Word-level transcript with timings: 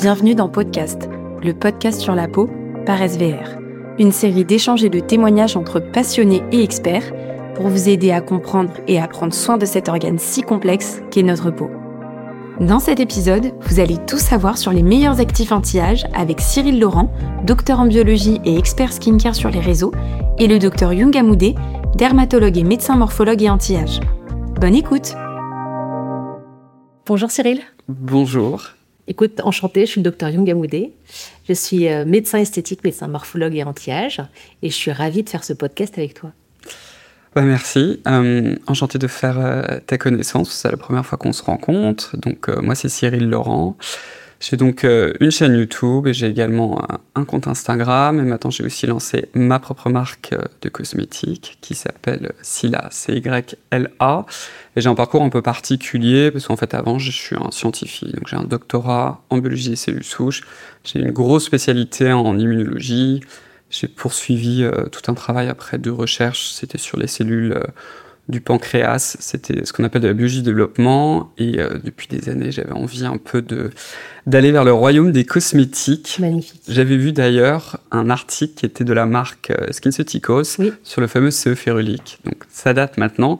Bienvenue 0.00 0.34
dans 0.34 0.48
Podcast, 0.48 1.10
le 1.42 1.52
podcast 1.52 2.00
sur 2.00 2.14
la 2.14 2.26
peau 2.26 2.48
par 2.86 3.06
SVR, 3.06 3.58
une 3.98 4.12
série 4.12 4.46
d'échanges 4.46 4.82
et 4.82 4.88
de 4.88 4.98
témoignages 4.98 5.58
entre 5.58 5.78
passionnés 5.78 6.42
et 6.52 6.62
experts 6.62 7.12
pour 7.54 7.68
vous 7.68 7.90
aider 7.90 8.10
à 8.10 8.22
comprendre 8.22 8.72
et 8.88 8.98
à 8.98 9.06
prendre 9.08 9.34
soin 9.34 9.58
de 9.58 9.66
cet 9.66 9.90
organe 9.90 10.18
si 10.18 10.40
complexe 10.40 11.02
qu'est 11.10 11.22
notre 11.22 11.50
peau. 11.50 11.68
Dans 12.60 12.78
cet 12.78 12.98
épisode, 12.98 13.52
vous 13.60 13.78
allez 13.78 13.98
tout 14.06 14.16
savoir 14.16 14.56
sur 14.56 14.72
les 14.72 14.82
meilleurs 14.82 15.20
actifs 15.20 15.52
anti-âge 15.52 16.06
avec 16.14 16.40
Cyril 16.40 16.80
Laurent, 16.80 17.12
docteur 17.44 17.78
en 17.78 17.86
biologie 17.86 18.40
et 18.46 18.56
expert 18.56 18.94
skincare 18.94 19.34
sur 19.34 19.50
les 19.50 19.60
réseaux, 19.60 19.92
et 20.38 20.46
le 20.46 20.58
docteur 20.58 20.94
Yung 20.94 21.14
Amoudé, 21.14 21.56
dermatologue 21.94 22.56
et 22.56 22.64
médecin 22.64 22.96
morphologue 22.96 23.42
et 23.42 23.50
anti-âge. 23.50 24.00
Bonne 24.58 24.76
écoute 24.76 25.14
Bonjour 27.04 27.30
Cyril. 27.30 27.60
Bonjour. 27.86 28.79
Écoute, 29.06 29.40
enchantée, 29.42 29.86
je 29.86 29.92
suis 29.92 30.00
le 30.00 30.04
docteur 30.04 30.28
Yung 30.28 30.48
Amoudé. 30.50 30.92
Je 31.48 31.52
suis 31.52 31.88
euh, 31.88 32.04
médecin 32.04 32.38
esthétique, 32.38 32.84
médecin 32.84 33.08
morphologue 33.08 33.56
et 33.56 33.64
anti-âge, 33.64 34.20
et 34.62 34.70
je 34.70 34.74
suis 34.74 34.92
ravie 34.92 35.22
de 35.22 35.28
faire 35.28 35.44
ce 35.44 35.52
podcast 35.52 35.98
avec 35.98 36.14
toi. 36.14 36.32
Bah 37.34 37.42
merci, 37.42 38.00
euh, 38.08 38.56
enchanté 38.66 38.98
de 38.98 39.06
faire 39.06 39.38
euh, 39.38 39.78
ta 39.86 39.98
connaissance, 39.98 40.50
c'est 40.50 40.70
la 40.70 40.76
première 40.76 41.06
fois 41.06 41.16
qu'on 41.16 41.32
se 41.32 41.42
rencontre. 41.42 42.16
Donc 42.16 42.48
moi 42.48 42.74
c'est 42.74 42.88
Cyril 42.88 43.28
Laurent, 43.28 43.76
j'ai 44.40 44.56
donc 44.56 44.84
euh, 44.84 45.12
une 45.20 45.30
chaîne 45.30 45.54
YouTube 45.54 46.06
et 46.06 46.14
j'ai 46.14 46.26
également 46.26 46.82
un, 47.14 47.24
compte 47.26 47.46
Instagram. 47.46 48.18
Et 48.18 48.22
maintenant, 48.22 48.50
j'ai 48.50 48.64
aussi 48.64 48.86
lancé 48.86 49.28
ma 49.34 49.58
propre 49.58 49.90
marque 49.90 50.32
euh, 50.32 50.42
de 50.62 50.70
cosmétiques 50.70 51.58
qui 51.60 51.74
s'appelle 51.74 52.32
Sila, 52.40 52.88
C-Y-L-A. 52.90 54.26
Et 54.76 54.80
j'ai 54.80 54.88
un 54.88 54.94
parcours 54.94 55.22
un 55.22 55.28
peu 55.28 55.42
particulier 55.42 56.30
parce 56.30 56.46
qu'en 56.46 56.56
fait, 56.56 56.72
avant, 56.72 56.98
je 56.98 57.10
suis 57.10 57.36
un 57.36 57.50
scientifique. 57.50 58.14
Donc, 58.14 58.28
j'ai 58.28 58.36
un 58.36 58.44
doctorat 58.44 59.22
en 59.28 59.36
biologie 59.38 59.68
des 59.68 59.76
cellules 59.76 60.02
souches. 60.02 60.42
J'ai 60.84 61.00
une 61.00 61.10
grosse 61.10 61.44
spécialité 61.44 62.10
en 62.10 62.38
immunologie. 62.38 63.20
J'ai 63.68 63.88
poursuivi 63.88 64.62
euh, 64.62 64.86
tout 64.86 65.10
un 65.10 65.14
travail 65.14 65.48
après 65.48 65.76
de 65.76 65.90
recherche. 65.90 66.50
C'était 66.52 66.78
sur 66.78 66.98
les 66.98 67.08
cellules 67.08 67.62
du 68.30 68.40
pancréas. 68.40 69.16
C'était 69.20 69.64
ce 69.64 69.72
qu'on 69.72 69.84
appelle 69.84 70.02
de 70.02 70.08
la 70.08 70.14
biologie 70.14 70.40
de 70.40 70.46
développement. 70.46 71.32
Et 71.38 71.60
euh, 71.60 71.78
depuis 71.82 72.08
des 72.08 72.28
années, 72.28 72.52
j'avais 72.52 72.72
envie 72.72 73.04
un 73.04 73.16
peu 73.16 73.42
de 73.42 73.70
d'aller 74.26 74.52
vers 74.52 74.64
le 74.64 74.72
royaume 74.72 75.12
des 75.12 75.24
cosmétiques. 75.24 76.18
Magnifique. 76.20 76.62
J'avais 76.68 76.96
vu 76.96 77.12
d'ailleurs 77.12 77.80
un 77.90 78.10
article 78.10 78.54
qui 78.54 78.66
était 78.66 78.84
de 78.84 78.92
la 78.92 79.06
marque 79.06 79.50
euh, 79.50 79.72
SkinCeuticals 79.72 80.44
sur 80.82 81.00
le 81.00 81.06
fameux 81.06 81.30
CE 81.30 81.54
férulique. 81.54 82.18
Donc 82.24 82.44
ça 82.48 82.72
date 82.74 82.98
maintenant. 82.98 83.38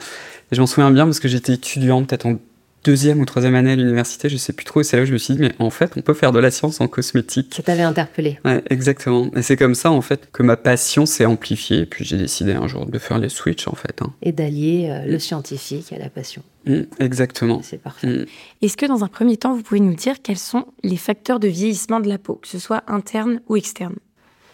Et 0.51 0.57
je 0.57 0.61
m'en 0.61 0.67
souviens 0.67 0.91
bien 0.91 1.05
parce 1.05 1.21
que 1.21 1.29
j'étais 1.29 1.53
étudiant 1.53 2.03
peut-être 2.05 2.27
en 2.27 2.37
deuxième 2.85 3.21
ou 3.21 3.25
troisième 3.25 3.55
année 3.55 3.73
à 3.73 3.77
l'université, 3.77 4.29
je 4.29 4.37
sais 4.37 4.53
plus 4.53 4.65
trop, 4.65 4.81
et 4.81 4.85
c'est 4.85 4.97
là 4.97 5.03
où 5.03 5.07
je 5.07 5.13
me 5.13 5.19
suis 5.19 5.35
dit, 5.35 5.41
mais 5.41 5.53
en 5.59 5.71
fait, 5.71 5.93
on 5.97 6.01
peut 6.01 6.15
faire 6.15 6.33
de 6.33 6.39
la 6.39 6.51
science 6.51 6.81
en 6.81 6.89
cosmétique. 6.89 7.55
Ça 7.57 7.63
t'avait 7.63 7.83
interpellé. 7.83 8.39
Ouais, 8.45 8.63
exactement. 8.71 9.31
Et 9.37 9.43
c'est 9.43 9.57
comme 9.57 9.75
ça, 9.75 9.91
en 9.91 10.01
fait, 10.01 10.29
que 10.33 10.43
ma 10.43 10.57
passion 10.57 11.07
s'est 11.07 11.27
amplifiée, 11.27 11.81
et 11.81 11.87
puis 11.87 12.05
j'ai 12.05 12.17
décidé 12.17 12.53
un 12.53 12.67
jour 12.67 12.87
de 12.87 12.99
faire 12.99 13.19
les 13.19 13.29
switches, 13.29 13.69
en 13.69 13.75
fait. 13.75 14.03
Hein. 14.03 14.13
Et 14.23 14.33
d'allier 14.33 14.89
euh, 14.91 15.07
le 15.07 15.19
scientifique 15.19 15.93
à 15.93 15.99
la 15.99 16.09
passion. 16.09 16.43
Mmh, 16.67 16.81
exactement. 16.99 17.61
C'est 17.63 17.81
parfait. 17.81 18.07
Mmh. 18.07 18.27
Est-ce 18.63 18.77
que 18.77 18.87
dans 18.87 19.05
un 19.05 19.09
premier 19.09 19.37
temps, 19.37 19.55
vous 19.55 19.63
pouvez 19.63 19.81
nous 19.81 19.95
dire 19.95 20.17
quels 20.23 20.39
sont 20.39 20.67
les 20.83 20.97
facteurs 20.97 21.41
de 21.41 21.49
vieillissement 21.49 22.01
de 22.01 22.09
la 22.09 22.19
peau, 22.19 22.35
que 22.37 22.49
ce 22.49 22.59
soit 22.59 22.83
interne 22.87 23.41
ou 23.49 23.57
externe? 23.57 23.97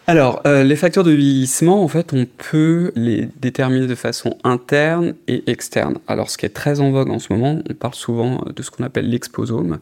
Alors, 0.09 0.41
euh, 0.47 0.63
les 0.63 0.77
facteurs 0.77 1.03
de 1.03 1.11
vieillissement, 1.11 1.83
en 1.83 1.89
fait, 1.89 2.13
on 2.13 2.25
peut 2.25 2.93
les 2.95 3.27
déterminer 3.41 3.87
de 3.87 3.95
façon 3.95 4.37
interne 4.45 5.15
et 5.27 5.43
externe. 5.51 5.97
Alors, 6.07 6.29
ce 6.29 6.37
qui 6.37 6.45
est 6.45 6.55
très 6.55 6.79
en 6.79 6.91
vogue 6.91 7.09
en 7.09 7.19
ce 7.19 7.33
moment, 7.33 7.61
on 7.69 7.73
parle 7.73 7.93
souvent 7.93 8.41
de 8.55 8.61
ce 8.63 8.71
qu'on 8.71 8.85
appelle 8.85 9.09
l'exposome. 9.09 9.79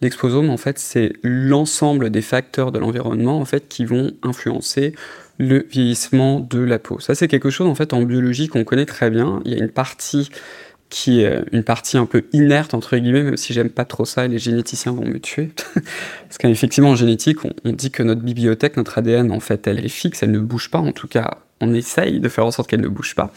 L'exposome, 0.00 0.50
en 0.50 0.56
fait, 0.56 0.80
c'est 0.80 1.12
l'ensemble 1.22 2.10
des 2.10 2.22
facteurs 2.22 2.72
de 2.72 2.80
l'environnement, 2.80 3.38
en 3.38 3.44
fait, 3.44 3.68
qui 3.68 3.84
vont 3.84 4.10
influencer 4.24 4.96
le 5.38 5.64
vieillissement 5.70 6.40
de 6.40 6.58
la 6.58 6.80
peau. 6.80 6.98
Ça, 6.98 7.14
c'est 7.14 7.28
quelque 7.28 7.50
chose, 7.50 7.68
en 7.68 7.76
fait, 7.76 7.92
en 7.92 8.02
biologie 8.02 8.48
qu'on 8.48 8.64
connaît 8.64 8.84
très 8.84 9.10
bien. 9.10 9.40
Il 9.44 9.52
y 9.52 9.54
a 9.54 9.62
une 9.62 9.70
partie 9.70 10.28
qui 10.90 11.20
est 11.20 11.44
une 11.52 11.62
partie 11.62 11.98
un 11.98 12.06
peu 12.06 12.24
inerte 12.32 12.74
entre 12.74 12.96
guillemets, 12.96 13.22
même 13.22 13.36
si 13.36 13.52
j'aime 13.52 13.70
pas 13.70 13.84
trop 13.84 14.04
ça 14.04 14.24
et 14.24 14.28
les 14.28 14.38
généticiens 14.38 14.92
vont 14.92 15.04
me 15.04 15.18
tuer. 15.18 15.50
Parce 15.74 16.38
qu'effectivement 16.38 16.90
en 16.90 16.96
génétique, 16.96 17.38
on, 17.44 17.72
dit 17.72 17.90
que 17.90 18.02
notre 18.02 18.22
bibliothèque, 18.22 18.76
notre 18.76 18.98
ADN, 18.98 19.30
en 19.30 19.40
fait, 19.40 19.66
elle 19.66 19.84
est 19.84 19.88
fixe, 19.88 20.22
elle 20.22 20.30
ne 20.30 20.38
bouge 20.38 20.70
pas. 20.70 20.78
En 20.78 20.92
tout 20.92 21.08
cas, 21.08 21.38
on 21.60 21.74
essaye 21.74 22.20
de 22.20 22.28
faire 22.28 22.46
en 22.46 22.50
sorte 22.50 22.70
qu'elle 22.70 22.80
ne 22.80 22.88
bouge 22.88 23.14
pas. 23.14 23.32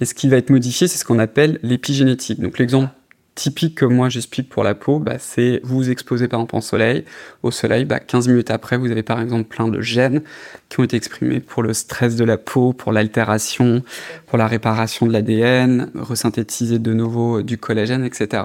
Et 0.00 0.04
ce 0.04 0.14
qui 0.14 0.28
va 0.28 0.36
être 0.36 0.50
modifié, 0.50 0.88
c'est 0.88 0.98
ce 0.98 1.04
qu'on 1.04 1.18
appelle 1.18 1.60
l'épigénétique. 1.62 2.40
Donc 2.40 2.58
l'exemple 2.58 2.90
typique 3.36 3.76
que 3.76 3.84
moi 3.84 4.08
j'explique 4.08 4.48
pour 4.48 4.64
la 4.64 4.74
peau, 4.74 4.98
bah, 4.98 5.18
c'est 5.20 5.60
vous 5.62 5.76
vous 5.76 5.90
exposez 5.90 6.26
par 6.26 6.40
exemple 6.40 6.56
au 6.56 6.60
soleil. 6.60 7.04
Au 7.44 7.52
soleil, 7.52 7.84
bah, 7.84 8.00
15 8.00 8.26
minutes 8.26 8.50
après, 8.50 8.76
vous 8.76 8.90
avez 8.90 9.04
par 9.04 9.20
exemple 9.20 9.44
plein 9.44 9.68
de 9.68 9.80
gènes 9.80 10.22
qui 10.68 10.80
ont 10.80 10.84
été 10.84 10.96
exprimés 10.96 11.38
pour 11.38 11.62
le 11.62 11.72
stress 11.72 12.16
de 12.16 12.24
la 12.24 12.38
peau, 12.38 12.72
pour 12.72 12.92
l'altération, 12.92 13.84
pour 14.26 14.38
la 14.38 14.48
réparation 14.48 15.06
de 15.06 15.12
l'ADN, 15.12 15.90
resynthétiser 15.94 16.80
de 16.80 16.92
nouveau 16.92 17.42
du 17.42 17.58
collagène, 17.58 18.04
etc. 18.04 18.42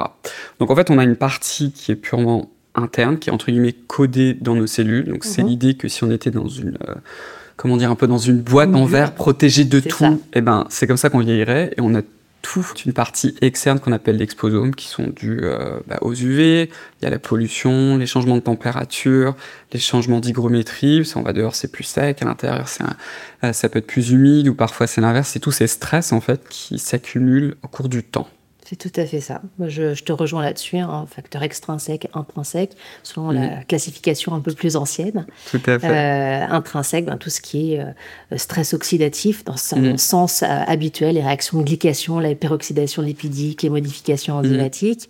Donc 0.59 0.69
en 0.69 0.75
fait, 0.75 0.91
on 0.91 0.99
a 0.99 1.03
une 1.03 1.15
partie 1.15 1.71
qui 1.71 1.91
est 1.91 1.95
purement 1.95 2.51
interne, 2.75 3.17
qui 3.17 3.29
est 3.29 3.33
entre 3.33 3.49
guillemets 3.49 3.75
codée 3.87 4.33
dans 4.33 4.55
nos 4.55 4.67
cellules. 4.67 5.05
Donc 5.05 5.23
c'est 5.23 5.41
mhm. 5.41 5.49
l'idée 5.49 5.73
que 5.73 5.87
si 5.87 6.03
on 6.03 6.11
était 6.11 6.31
dans 6.31 6.47
une... 6.47 6.77
Euh, 6.87 6.95
comment 7.55 7.77
dire, 7.77 7.91
un 7.91 7.95
peu 7.95 8.07
dans 8.07 8.17
une 8.17 8.39
boîte 8.39 8.73
en 8.73 8.85
verre 8.85 9.13
protégée 9.13 9.65
de 9.65 9.79
tout, 9.79 10.03
et 10.03 10.39
eh 10.39 10.41
ben 10.41 10.65
c'est 10.69 10.87
comme 10.87 10.97
ça 10.97 11.11
qu'on 11.11 11.19
vieillirait 11.19 11.73
et 11.77 11.81
on 11.81 11.93
a 11.93 12.01
toute 12.41 12.85
une 12.85 12.93
partie 12.93 13.35
externe 13.41 13.79
qu'on 13.79 13.91
appelle 13.91 14.17
l'exposome, 14.17 14.73
qui 14.75 14.87
sont 14.87 15.07
dus 15.07 15.39
euh, 15.43 15.79
bah, 15.87 15.97
aux 16.01 16.13
UV. 16.13 16.69
Il 16.99 17.03
y 17.03 17.05
a 17.05 17.09
la 17.09 17.19
pollution, 17.19 17.97
les 17.97 18.05
changements 18.05 18.35
de 18.35 18.41
température, 18.41 19.35
les 19.73 19.79
changements 19.79 20.19
d'hygrométrie. 20.19 21.05
Si 21.05 21.17
on 21.17 21.21
va 21.21 21.33
dehors, 21.33 21.55
c'est 21.55 21.71
plus 21.71 21.83
sec. 21.83 22.21
À 22.21 22.25
l'intérieur, 22.25 22.65
euh, 23.43 23.53
ça 23.53 23.69
peut 23.69 23.79
être 23.79 23.87
plus 23.87 24.11
humide 24.11 24.47
ou 24.47 24.55
parfois 24.55 24.87
c'est 24.87 25.01
l'inverse. 25.01 25.29
C'est 25.29 25.39
tous 25.39 25.51
ces 25.51 25.67
stress 25.67 26.11
en 26.11 26.21
fait 26.21 26.41
qui 26.49 26.79
s'accumulent 26.79 27.55
au 27.63 27.67
cours 27.67 27.89
du 27.89 28.03
temps. 28.03 28.27
C'est 28.71 28.77
tout 28.77 29.01
à 29.01 29.05
fait 29.05 29.19
ça. 29.19 29.41
je, 29.59 30.01
te 30.01 30.13
rejoins 30.13 30.43
là-dessus, 30.43 30.77
un 30.77 30.87
hein, 30.87 31.05
facteur 31.05 31.43
extrinsèque, 31.43 32.07
intrinsèque, 32.13 32.71
selon 33.03 33.31
la 33.31 33.65
classification 33.65 34.33
un 34.33 34.39
peu 34.39 34.53
plus 34.53 34.77
ancienne. 34.77 35.25
Tout 35.51 35.59
à 35.65 35.77
fait. 35.77 35.87
Euh, 35.89 36.47
intrinsèque, 36.49 37.03
ben, 37.03 37.17
tout 37.17 37.29
ce 37.29 37.41
qui 37.41 37.73
est 37.73 37.81
euh, 37.81 38.37
stress 38.37 38.73
oxydatif 38.73 39.43
dans 39.43 39.57
son 39.57 39.81
mm. 39.81 39.97
sens 39.97 40.41
euh, 40.41 40.45
habituel, 40.47 41.15
les 41.15 41.21
réactions 41.21 41.59
de 41.59 41.65
glycation, 41.65 42.19
la 42.19 42.33
peroxydation 42.33 43.01
lipidique, 43.01 43.61
les 43.61 43.69
modifications 43.69 44.35
mm. 44.35 44.39
enzymatiques. 44.39 45.09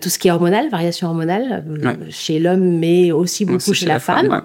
tout 0.00 0.08
ce 0.08 0.18
qui 0.18 0.26
est 0.26 0.32
hormonal, 0.32 0.68
variation 0.68 1.06
hormonale, 1.06 1.64
chez 2.10 2.40
l'homme, 2.40 2.78
mais 2.80 3.12
aussi 3.12 3.44
beaucoup 3.44 3.74
chez, 3.74 3.86
la, 3.86 4.00
femme. 4.00 4.42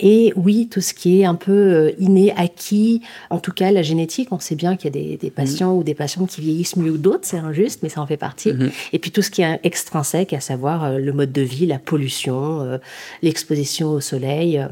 Et 0.00 0.32
oui, 0.34 0.70
tout 0.70 0.80
ce 0.80 0.94
qui 0.94 1.20
est 1.20 1.24
un 1.26 1.34
peu 1.34 1.92
inné, 1.98 2.32
acquis, 2.38 3.02
en 3.28 3.38
tout 3.38 3.52
cas 3.52 3.70
la 3.70 3.82
génétique. 3.82 4.28
On 4.30 4.38
sait 4.38 4.54
bien 4.54 4.76
qu'il 4.76 4.96
y 4.96 5.12
a 5.12 5.16
des, 5.18 5.30
patients 5.30 5.74
ou 5.74 5.82
des 5.82 5.94
patients 5.94 6.24
qui 6.24 6.40
vieillissent 6.40 6.76
mieux 6.76 6.92
ou 6.92 6.96
d'autres, 6.96 7.24
c'est 7.24 7.36
injuste 7.36 7.81
mais 7.82 7.88
ça 7.88 8.00
en 8.00 8.06
fait 8.06 8.16
partie. 8.16 8.52
Mhm. 8.52 8.70
Et 8.92 8.98
puis 8.98 9.10
tout 9.10 9.22
ce 9.22 9.30
qui 9.30 9.42
est 9.42 9.60
extrinsèque, 9.62 10.32
à 10.32 10.40
savoir 10.40 10.84
euh, 10.84 10.98
le 10.98 11.12
mode 11.12 11.32
de 11.32 11.42
vie, 11.42 11.66
la 11.66 11.78
pollution, 11.78 12.62
euh, 12.62 12.78
l'exposition 13.22 13.90
au 13.90 14.00
soleil, 14.00 14.58
euh, 14.58 14.66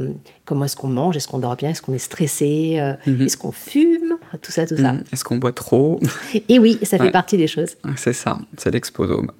comment 0.45 0.65
est-ce 0.65 0.77
qu'on 0.77 0.89
mange, 0.89 1.17
est-ce 1.17 1.29
qu'on 1.29 1.39
dort 1.39 1.57
bien, 1.57 1.71
est-ce 1.71 1.83
qu'on 1.83 1.95
est 1.95 1.99
stressé, 1.99 2.81
mhm. 3.07 3.23
est-ce 3.23 3.37
qu'on 3.37 3.53
fume, 3.53 4.17
tout 4.43 4.53
ça, 4.53 4.67
tout 4.67 4.77
ça. 4.77 4.93
Mhm. 4.93 5.05
Est-ce 5.13 5.25
qu'on 5.25 5.37
boit 5.37 5.53
trop 5.53 6.01
Et 6.49 6.59
oui, 6.59 6.79
ça 6.83 6.99
fait 6.99 7.11
partie 7.11 7.37
des 7.37 7.47
choses. 7.47 7.77
C'est 7.97 8.13
ça, 8.13 8.39
c'est 8.57 8.71
l'exposome. 8.71 9.31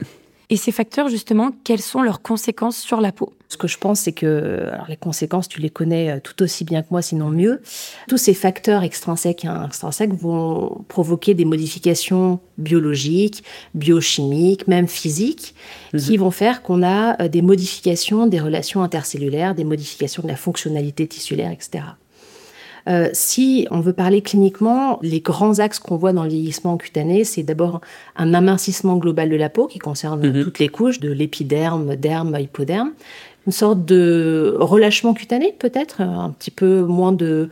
Et 0.49 0.57
ces 0.57 0.73
facteurs, 0.73 1.09
justement, 1.09 1.53
quelles 1.65 1.81
sont 1.81 2.03
leurs 2.03 2.23
conséquences 2.23 2.77
sur 2.77 3.01
la 3.01 3.13
peau? 3.13 3.33
Ce 3.51 3.57
que 3.57 3.67
je 3.67 3.79
pense, 3.79 4.01
c'est 4.01 4.13
que 4.13 4.69
alors 4.73 4.87
les 4.89 4.97
conséquences, 4.97 5.49
tu 5.49 5.61
les 5.61 5.71
connais 5.71 6.09
euh, 6.09 6.21
tout 6.23 6.41
aussi 6.41 6.65
bien 6.65 6.83
que 6.83 6.87
moi, 6.93 7.03
sinon 7.03 7.31
mieux. 7.31 7.61
Tous 8.07 8.17
ces 8.17 8.33
facteurs 8.33 8.85
extrinsèques 8.85 9.45
et 9.45 9.49
intrinsèques 9.49 10.15
vont 10.15 10.85
provoquer 10.87 11.35
des 11.35 11.45
modifications 11.45 12.39
biologiques, 12.59 13.43
biochimiques, 13.75 14.69
même 14.69 14.87
physiques, 14.87 15.57
qui 15.99 16.17
vont 16.17 16.31
faire 16.31 16.63
qu'on 16.63 16.85
a 16.85 17.21
euh, 17.21 17.29
des 17.29 17.43
modifications 17.43 18.29
des 18.29 18.39
relations 18.39 18.85
intercellulaires, 18.85 19.57
des 19.57 19.65
modifications 19.65 20.23
de 20.23 20.29
la 20.29 20.37
fonctionnalité 20.37 21.09
tissulaire, 21.09 21.51
etc. 21.51 21.83
Euh, 22.89 23.09
si 23.13 23.67
on 23.71 23.81
veut 23.81 23.93
parler 23.93 24.23
cliniquement, 24.23 24.99
les 25.03 25.21
grands 25.21 25.59
axes 25.59 25.79
qu'on 25.79 25.97
voit 25.97 26.13
dans 26.13 26.23
le 26.23 26.31
vieillissement 26.31 26.77
cutané, 26.77 27.25
c'est 27.25 27.43
d'abord 27.43 27.81
un 28.17 28.35
amincissement 28.35 28.97
global 28.97 29.29
de 29.29 29.37
la 29.37 29.49
peau 29.49 29.67
qui 29.67 29.79
concerne 29.79 30.27
mhm. 30.27 30.45
toutes 30.45 30.59
les 30.59 30.69
couches, 30.69 31.01
de 31.01 31.11
l'épiderme, 31.11 31.97
derme, 31.97 32.37
hypoderme, 32.39 32.93
une 33.47 33.53
sorte 33.53 33.85
de 33.85 34.55
relâchement 34.59 35.15
cutané 35.15 35.55
peut-être, 35.59 36.01
un 36.01 36.31
petit 36.31 36.51
peu 36.51 36.83
moins 36.83 37.13
de 37.13 37.49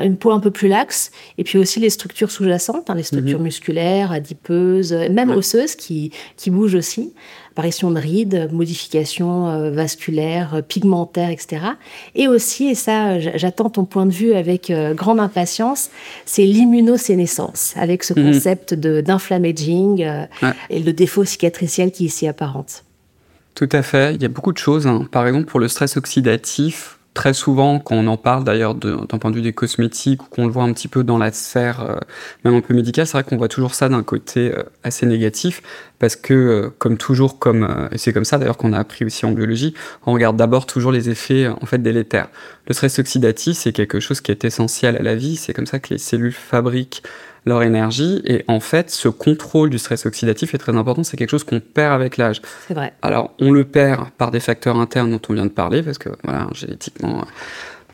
une 0.00 0.16
peau 0.16 0.32
un 0.32 0.40
peu 0.40 0.50
plus 0.50 0.68
laxe, 0.68 1.10
et 1.38 1.44
puis 1.44 1.58
aussi 1.58 1.80
les 1.80 1.90
structures 1.90 2.30
sous-jacentes, 2.30 2.90
hein, 2.90 2.94
les 2.94 3.02
structures 3.02 3.38
mhm. 3.38 3.44
musculaires, 3.44 4.10
adipeuses, 4.10 4.92
même 4.92 5.30
osseuses 5.30 5.76
qui, 5.76 6.10
qui 6.36 6.50
bougent 6.50 6.74
aussi, 6.74 7.12
apparition 7.52 7.90
de 7.90 7.98
rides, 7.98 8.48
modifications 8.52 9.48
euh, 9.48 9.70
vasculaires, 9.70 10.56
euh, 10.56 10.62
pigmentaires, 10.62 11.30
etc. 11.30 11.62
Et 12.14 12.28
aussi, 12.28 12.68
et 12.68 12.74
ça 12.74 13.18
j'attends 13.18 13.70
ton 13.70 13.84
point 13.84 14.06
de 14.06 14.12
vue 14.12 14.34
avec 14.34 14.70
euh, 14.70 14.92
grande 14.94 15.20
impatience, 15.20 15.90
c'est 16.24 16.44
l'immunosénescence, 16.44 17.74
avec 17.76 18.02
ce 18.02 18.18
mhm. 18.18 18.32
concept 18.32 18.74
d'inflammaging 18.74 20.06
et 20.70 20.80
le 20.80 20.92
défaut 20.92 21.24
cicatriciel 21.24 21.92
qui 21.92 22.06
ici 22.06 22.26
apparente. 22.26 22.85
Tout 23.56 23.68
à 23.72 23.82
fait. 23.82 24.14
Il 24.14 24.22
y 24.22 24.26
a 24.26 24.28
beaucoup 24.28 24.52
de 24.52 24.58
choses. 24.58 24.86
Hein. 24.86 25.08
Par 25.10 25.26
exemple, 25.26 25.46
pour 25.46 25.60
le 25.60 25.66
stress 25.66 25.96
oxydatif, 25.96 26.98
très 27.14 27.32
souvent, 27.32 27.78
quand 27.78 27.94
on 27.94 28.06
en 28.06 28.18
parle 28.18 28.44
d'ailleurs 28.44 28.74
d'un 28.74 29.18
point 29.18 29.30
de 29.30 29.36
vue 29.36 29.40
des 29.42 29.54
cosmétiques 29.54 30.22
ou 30.22 30.26
qu'on 30.26 30.44
le 30.44 30.52
voit 30.52 30.64
un 30.64 30.74
petit 30.74 30.88
peu 30.88 31.02
dans 31.02 31.16
la 31.16 31.32
sphère, 31.32 31.80
euh, 31.80 31.96
même 32.44 32.54
un 32.54 32.60
peu 32.60 32.74
médicale, 32.74 33.06
c'est 33.06 33.14
vrai 33.14 33.24
qu'on 33.24 33.38
voit 33.38 33.48
toujours 33.48 33.74
ça 33.74 33.88
d'un 33.88 34.02
côté 34.02 34.52
euh, 34.52 34.62
assez 34.84 35.06
négatif 35.06 35.62
parce 35.98 36.16
que, 36.16 36.34
euh, 36.34 36.70
comme 36.78 36.98
toujours, 36.98 37.38
comme 37.38 37.88
et 37.92 37.96
c'est 37.96 38.12
comme 38.12 38.26
ça 38.26 38.36
d'ailleurs 38.36 38.58
qu'on 38.58 38.74
a 38.74 38.78
appris 38.78 39.06
aussi 39.06 39.24
en 39.24 39.32
biologie, 39.32 39.72
on 40.04 40.12
regarde 40.12 40.36
d'abord 40.36 40.66
toujours 40.66 40.92
les 40.92 41.08
effets 41.08 41.48
en 41.48 41.64
fait 41.64 41.78
délétères. 41.78 42.28
Le 42.68 42.74
stress 42.74 42.98
oxydatif, 42.98 43.56
c'est 43.56 43.72
quelque 43.72 44.00
chose 44.00 44.20
qui 44.20 44.32
est 44.32 44.44
essentiel 44.44 44.96
à 44.96 45.02
la 45.02 45.14
vie. 45.14 45.36
C'est 45.36 45.54
comme 45.54 45.66
ça 45.66 45.78
que 45.78 45.94
les 45.94 45.98
cellules 45.98 46.32
fabriquent 46.32 47.02
leur 47.46 47.62
énergie. 47.62 48.20
Et 48.26 48.44
en 48.48 48.60
fait, 48.60 48.90
ce 48.90 49.08
contrôle 49.08 49.70
du 49.70 49.78
stress 49.78 50.04
oxydatif 50.04 50.54
est 50.54 50.58
très 50.58 50.76
important. 50.76 51.04
C'est 51.04 51.16
quelque 51.16 51.30
chose 51.30 51.44
qu'on 51.44 51.60
perd 51.60 51.94
avec 51.94 52.16
l'âge. 52.16 52.42
C'est 52.66 52.74
vrai. 52.74 52.92
Alors, 53.00 53.32
on 53.40 53.52
le 53.52 53.64
perd 53.64 54.10
par 54.18 54.30
des 54.30 54.40
facteurs 54.40 54.76
internes 54.78 55.10
dont 55.10 55.22
on 55.28 55.32
vient 55.32 55.46
de 55.46 55.50
parler, 55.50 55.82
parce 55.82 55.98
que 55.98 56.10
voilà, 56.24 56.48
génétiquement, 56.52 57.24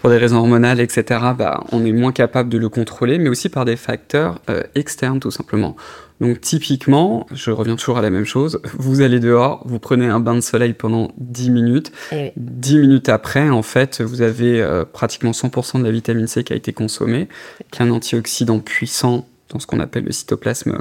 pour 0.01 0.11
des 0.11 0.17
raisons 0.17 0.39
hormonales, 0.39 0.81
etc., 0.81 1.21
bah, 1.39 1.63
on 1.71 1.85
est 1.85 1.93
moins 1.93 2.13
capable 2.13 2.49
de 2.49 2.59
le 2.59 2.69
contrôler, 2.69 3.19
mais 3.19 3.29
aussi 3.29 3.49
par 3.49 3.65
des 3.65 3.77
facteurs 3.77 4.41
euh, 4.51 4.63
externes, 4.75 5.21
tout 5.21 5.31
simplement. 5.31 5.77
Donc 6.21 6.41
typiquement, 6.41 7.27
je 7.33 7.51
reviens 7.51 7.75
toujours 7.75 7.99
à 7.99 8.03
la 8.03 8.11
même 8.11 8.25
chose, 8.25 8.61
vous 8.79 9.01
allez 9.01 9.19
dehors, 9.19 9.63
vous 9.65 9.81
prenez 9.81 10.07
un 10.07 10.21
bain 10.21 10.37
de 10.37 10.41
soleil 10.41 10.73
pendant 10.73 11.11
10 11.19 11.51
minutes, 11.51 11.93
Et 12.13 12.33
10 12.37 12.79
minutes 12.79 13.09
après, 13.09 13.51
en 13.51 13.63
fait, 13.63 14.01
vous 14.01 14.23
avez 14.23 14.63
euh, 14.63 14.85
pratiquement 14.85 15.33
100% 15.33 15.81
de 15.81 15.85
la 15.85 15.91
vitamine 15.91 16.29
C 16.29 16.45
qui 16.45 16.53
a 16.53 16.57
été 16.57 16.73
consommée, 16.73 17.29
qui 17.73 17.81
est 17.81 17.85
un 17.85 17.91
antioxydant 17.91 18.61
puissant 18.61 19.27
dans 19.53 19.59
ce 19.59 19.67
qu'on 19.67 19.81
appelle 19.81 20.05
le 20.05 20.13
cytoplasme 20.13 20.81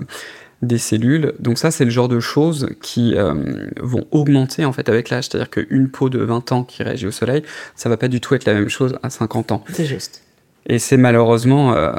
des 0.61 0.77
cellules. 0.77 1.33
Donc 1.39 1.57
ça, 1.57 1.71
c'est 1.71 1.85
le 1.85 1.91
genre 1.91 2.07
de 2.07 2.19
choses 2.19 2.69
qui 2.81 3.15
euh, 3.15 3.33
vont 3.81 4.05
augmenter 4.11 4.65
en 4.65 4.73
fait 4.73 4.89
avec 4.89 5.09
l'âge. 5.09 5.25
C'est-à-dire 5.25 5.49
qu'une 5.49 5.89
peau 5.89 6.09
de 6.09 6.19
20 6.19 6.51
ans 6.51 6.63
qui 6.63 6.83
réagit 6.83 7.07
au 7.07 7.11
soleil, 7.11 7.43
ça 7.75 7.89
va 7.89 7.97
pas 7.97 8.07
du 8.07 8.21
tout 8.21 8.35
être 8.35 8.45
la 8.45 8.53
même 8.53 8.69
chose 8.69 8.97
à 9.03 9.09
50 9.09 9.51
ans. 9.51 9.63
C'est 9.71 9.85
juste. 9.85 10.23
Et 10.67 10.79
c'est 10.79 10.97
malheureusement 10.97 11.73
euh, 11.73 11.93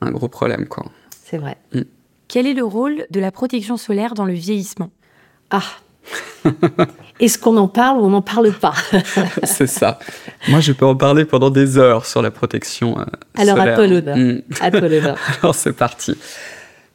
un 0.00 0.10
gros 0.10 0.28
problème, 0.28 0.66
quoi. 0.66 0.86
C'est 1.24 1.38
vrai. 1.38 1.58
Mm. 1.74 1.82
Quel 2.28 2.46
est 2.46 2.54
le 2.54 2.64
rôle 2.64 3.06
de 3.10 3.20
la 3.20 3.30
protection 3.30 3.76
solaire 3.76 4.14
dans 4.14 4.24
le 4.24 4.32
vieillissement? 4.32 4.90
Ah 5.50 5.62
Est-ce 7.20 7.38
qu'on 7.38 7.56
en 7.56 7.68
parle 7.68 7.98
ou 7.98 8.04
on 8.04 8.10
n'en 8.10 8.22
parle 8.22 8.52
pas 8.52 8.74
C'est 9.44 9.66
ça. 9.66 9.98
Moi, 10.48 10.60
je 10.60 10.72
peux 10.72 10.86
en 10.86 10.96
parler 10.96 11.24
pendant 11.24 11.50
des 11.50 11.78
heures 11.78 12.04
sur 12.04 12.20
la 12.20 12.30
protection 12.30 12.98
euh, 12.98 13.04
Alors, 13.36 13.56
solaire. 13.56 13.72
à 13.72 13.76
toi 13.76 13.86
l'honneur. 13.86 14.16
Mm. 14.16 14.42
À 14.60 14.70
toi 14.70 14.88
l'honneur. 14.88 15.16
Alors 15.42 15.54
c'est 15.54 15.72
parti. 15.72 16.16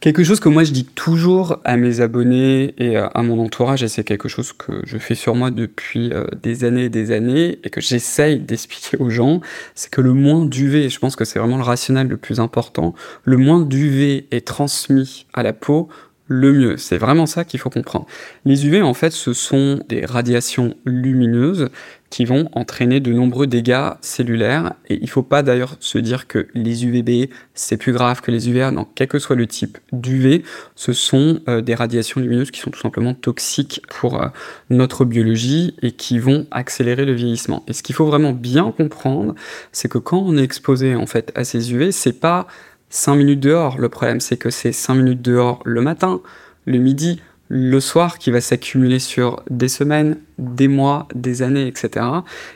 Quelque 0.01 0.23
chose 0.23 0.39
que 0.39 0.49
moi 0.49 0.63
je 0.63 0.71
dis 0.71 0.85
toujours 0.85 1.59
à 1.63 1.77
mes 1.77 2.01
abonnés 2.01 2.73
et 2.79 2.97
euh, 2.97 3.07
à 3.13 3.21
mon 3.21 3.39
entourage, 3.39 3.83
et 3.83 3.87
c'est 3.87 4.03
quelque 4.03 4.27
chose 4.27 4.51
que 4.51 4.81
je 4.83 4.97
fais 4.97 5.13
sur 5.13 5.35
moi 5.35 5.51
depuis 5.51 6.11
euh, 6.11 6.25
des 6.41 6.63
années 6.63 6.85
et 6.85 6.89
des 6.89 7.11
années, 7.11 7.59
et 7.63 7.69
que 7.69 7.81
j'essaye 7.81 8.39
d'expliquer 8.39 8.97
aux 8.97 9.11
gens, 9.11 9.41
c'est 9.75 9.91
que 9.91 10.01
le 10.01 10.13
moins 10.13 10.43
d'UV, 10.43 10.85
et 10.85 10.89
je 10.89 10.97
pense 10.97 11.15
que 11.15 11.23
c'est 11.23 11.37
vraiment 11.37 11.57
le 11.57 11.63
rationnel 11.63 12.07
le 12.07 12.17
plus 12.17 12.39
important, 12.39 12.95
le 13.25 13.37
moins 13.37 13.61
d'UV 13.61 14.25
est 14.31 14.47
transmis 14.47 15.27
à 15.35 15.43
la 15.43 15.53
peau, 15.53 15.87
le 16.31 16.53
mieux. 16.53 16.77
C'est 16.77 16.97
vraiment 16.97 17.25
ça 17.25 17.43
qu'il 17.43 17.59
faut 17.59 17.69
comprendre. 17.69 18.05
Les 18.45 18.65
UV, 18.65 18.81
en 18.81 18.93
fait, 18.93 19.11
ce 19.11 19.33
sont 19.33 19.83
des 19.89 20.05
radiations 20.05 20.75
lumineuses 20.85 21.67
qui 22.09 22.23
vont 22.23 22.49
entraîner 22.53 23.01
de 23.01 23.11
nombreux 23.11 23.47
dégâts 23.47 23.91
cellulaires. 23.99 24.73
Et 24.87 24.95
il 24.95 25.03
ne 25.03 25.07
faut 25.07 25.23
pas 25.23 25.43
d'ailleurs 25.43 25.75
se 25.81 25.97
dire 25.97 26.27
que 26.27 26.47
les 26.53 26.85
UVB, 26.85 27.29
c'est 27.53 27.75
plus 27.75 27.91
grave 27.91 28.21
que 28.21 28.31
les 28.31 28.49
UVA. 28.49 28.71
Non, 28.71 28.87
quel 28.95 29.09
que 29.09 29.19
soit 29.19 29.35
le 29.35 29.45
type 29.45 29.77
d'UV, 29.91 30.43
ce 30.75 30.93
sont 30.93 31.41
euh, 31.49 31.59
des 31.59 31.75
radiations 31.75 32.21
lumineuses 32.21 32.51
qui 32.51 32.61
sont 32.61 32.71
tout 32.71 32.79
simplement 32.79 33.13
toxiques 33.13 33.81
pour 33.89 34.21
euh, 34.21 34.27
notre 34.69 35.03
biologie 35.03 35.75
et 35.81 35.91
qui 35.91 36.17
vont 36.17 36.47
accélérer 36.51 37.03
le 37.03 37.13
vieillissement. 37.13 37.63
Et 37.67 37.73
ce 37.73 37.83
qu'il 37.83 37.95
faut 37.95 38.05
vraiment 38.05 38.31
bien 38.31 38.71
comprendre, 38.71 39.35
c'est 39.73 39.89
que 39.89 39.97
quand 39.97 40.19
on 40.19 40.37
est 40.37 40.43
exposé 40.43 40.95
en 40.95 41.07
fait 41.07 41.31
à 41.35 41.43
ces 41.43 41.73
UV, 41.73 41.91
c'est 41.91 42.19
pas 42.19 42.47
5 42.91 43.15
minutes 43.15 43.39
dehors. 43.39 43.79
Le 43.79 43.89
problème, 43.89 44.19
c'est 44.19 44.37
que 44.37 44.51
c'est 44.51 44.71
5 44.71 44.93
minutes 44.93 45.21
dehors 45.21 45.61
le 45.65 45.81
matin, 45.81 46.21
le 46.65 46.77
midi, 46.77 47.19
le 47.47 47.79
soir 47.79 48.17
qui 48.17 48.31
va 48.31 48.39
s'accumuler 48.39 48.99
sur 48.99 49.43
des 49.49 49.67
semaines, 49.67 50.17
des 50.37 50.67
mois, 50.67 51.07
des 51.15 51.41
années, 51.41 51.67
etc. 51.67 52.05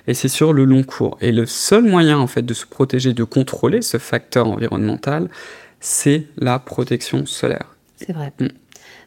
Et 0.08 0.14
c'est 0.14 0.30
sur 0.30 0.54
le 0.54 0.64
long 0.64 0.84
cours. 0.84 1.18
Et 1.20 1.32
le 1.32 1.46
seul 1.46 1.84
moyen, 1.84 2.18
en 2.18 2.28
fait, 2.28 2.44
de 2.44 2.54
se 2.54 2.66
protéger, 2.66 3.14
de 3.14 3.24
contrôler 3.24 3.82
ce 3.82 3.98
facteur 3.98 4.48
environnemental, 4.48 5.30
c'est 5.80 6.28
la 6.38 6.60
protection 6.60 7.26
solaire. 7.26 7.76
C'est 7.98 8.14
vrai. 8.14 8.31
Mm. 8.40 8.48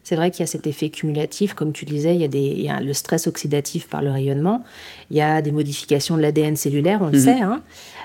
C'est 0.09 0.17
vrai 0.17 0.31
qu'il 0.31 0.41
y 0.41 0.45
a 0.45 0.47
cet 0.47 0.67
effet 0.67 0.89
cumulatif, 0.89 1.53
comme 1.53 1.73
tu 1.73 1.85
disais, 1.85 2.15
il 2.15 2.21
y, 2.23 2.25
a 2.25 2.29
des, 2.29 2.39
il 2.41 2.63
y 2.63 2.71
a 2.71 2.81
le 2.81 2.95
stress 2.95 3.27
oxydatif 3.27 3.89
par 3.89 4.01
le 4.01 4.11
rayonnement, 4.11 4.65
il 5.11 5.19
y 5.19 5.21
a 5.21 5.43
des 5.43 5.53
modifications 5.53 6.17
de 6.17 6.23
l'ADN 6.23 6.57
cellulaire, 6.57 7.01
on 7.03 7.09
le 7.09 7.19
Mhm. 7.19 7.25
sait. 7.25 7.41
hein. 7.43 7.61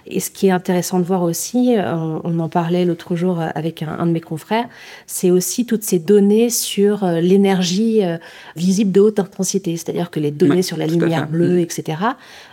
Et 0.05 0.19
ce 0.19 0.29
qui 0.29 0.47
est 0.47 0.51
intéressant 0.51 0.99
de 0.99 1.05
voir 1.05 1.23
aussi, 1.23 1.77
euh, 1.77 1.95
on, 1.95 2.19
on 2.25 2.39
en 2.39 2.49
parlait 2.49 2.83
l'autre 2.83 3.15
jour 3.15 3.39
avec 3.55 3.83
un, 3.83 3.87
un 3.97 4.05
de 4.05 4.11
mes 4.11 4.19
confrères, 4.19 4.65
c'est 5.07 5.31
aussi 5.31 5.65
toutes 5.65 5.83
ces 5.83 5.97
données 5.99 6.49
sur 6.49 7.05
euh, 7.05 7.21
l'énergie 7.21 8.03
euh, 8.03 8.17
visible 8.57 8.91
de 8.91 8.99
haute 8.99 9.19
intensité, 9.19 9.77
c'est-à-dire 9.77 10.11
que 10.11 10.19
les 10.19 10.31
données 10.31 10.55
Ouais, 10.55 10.61
sur 10.61 10.75
la 10.75 10.87
lumière 10.87 11.29
bleue, 11.29 11.53
Mhm. 11.53 11.59
etc., 11.59 11.97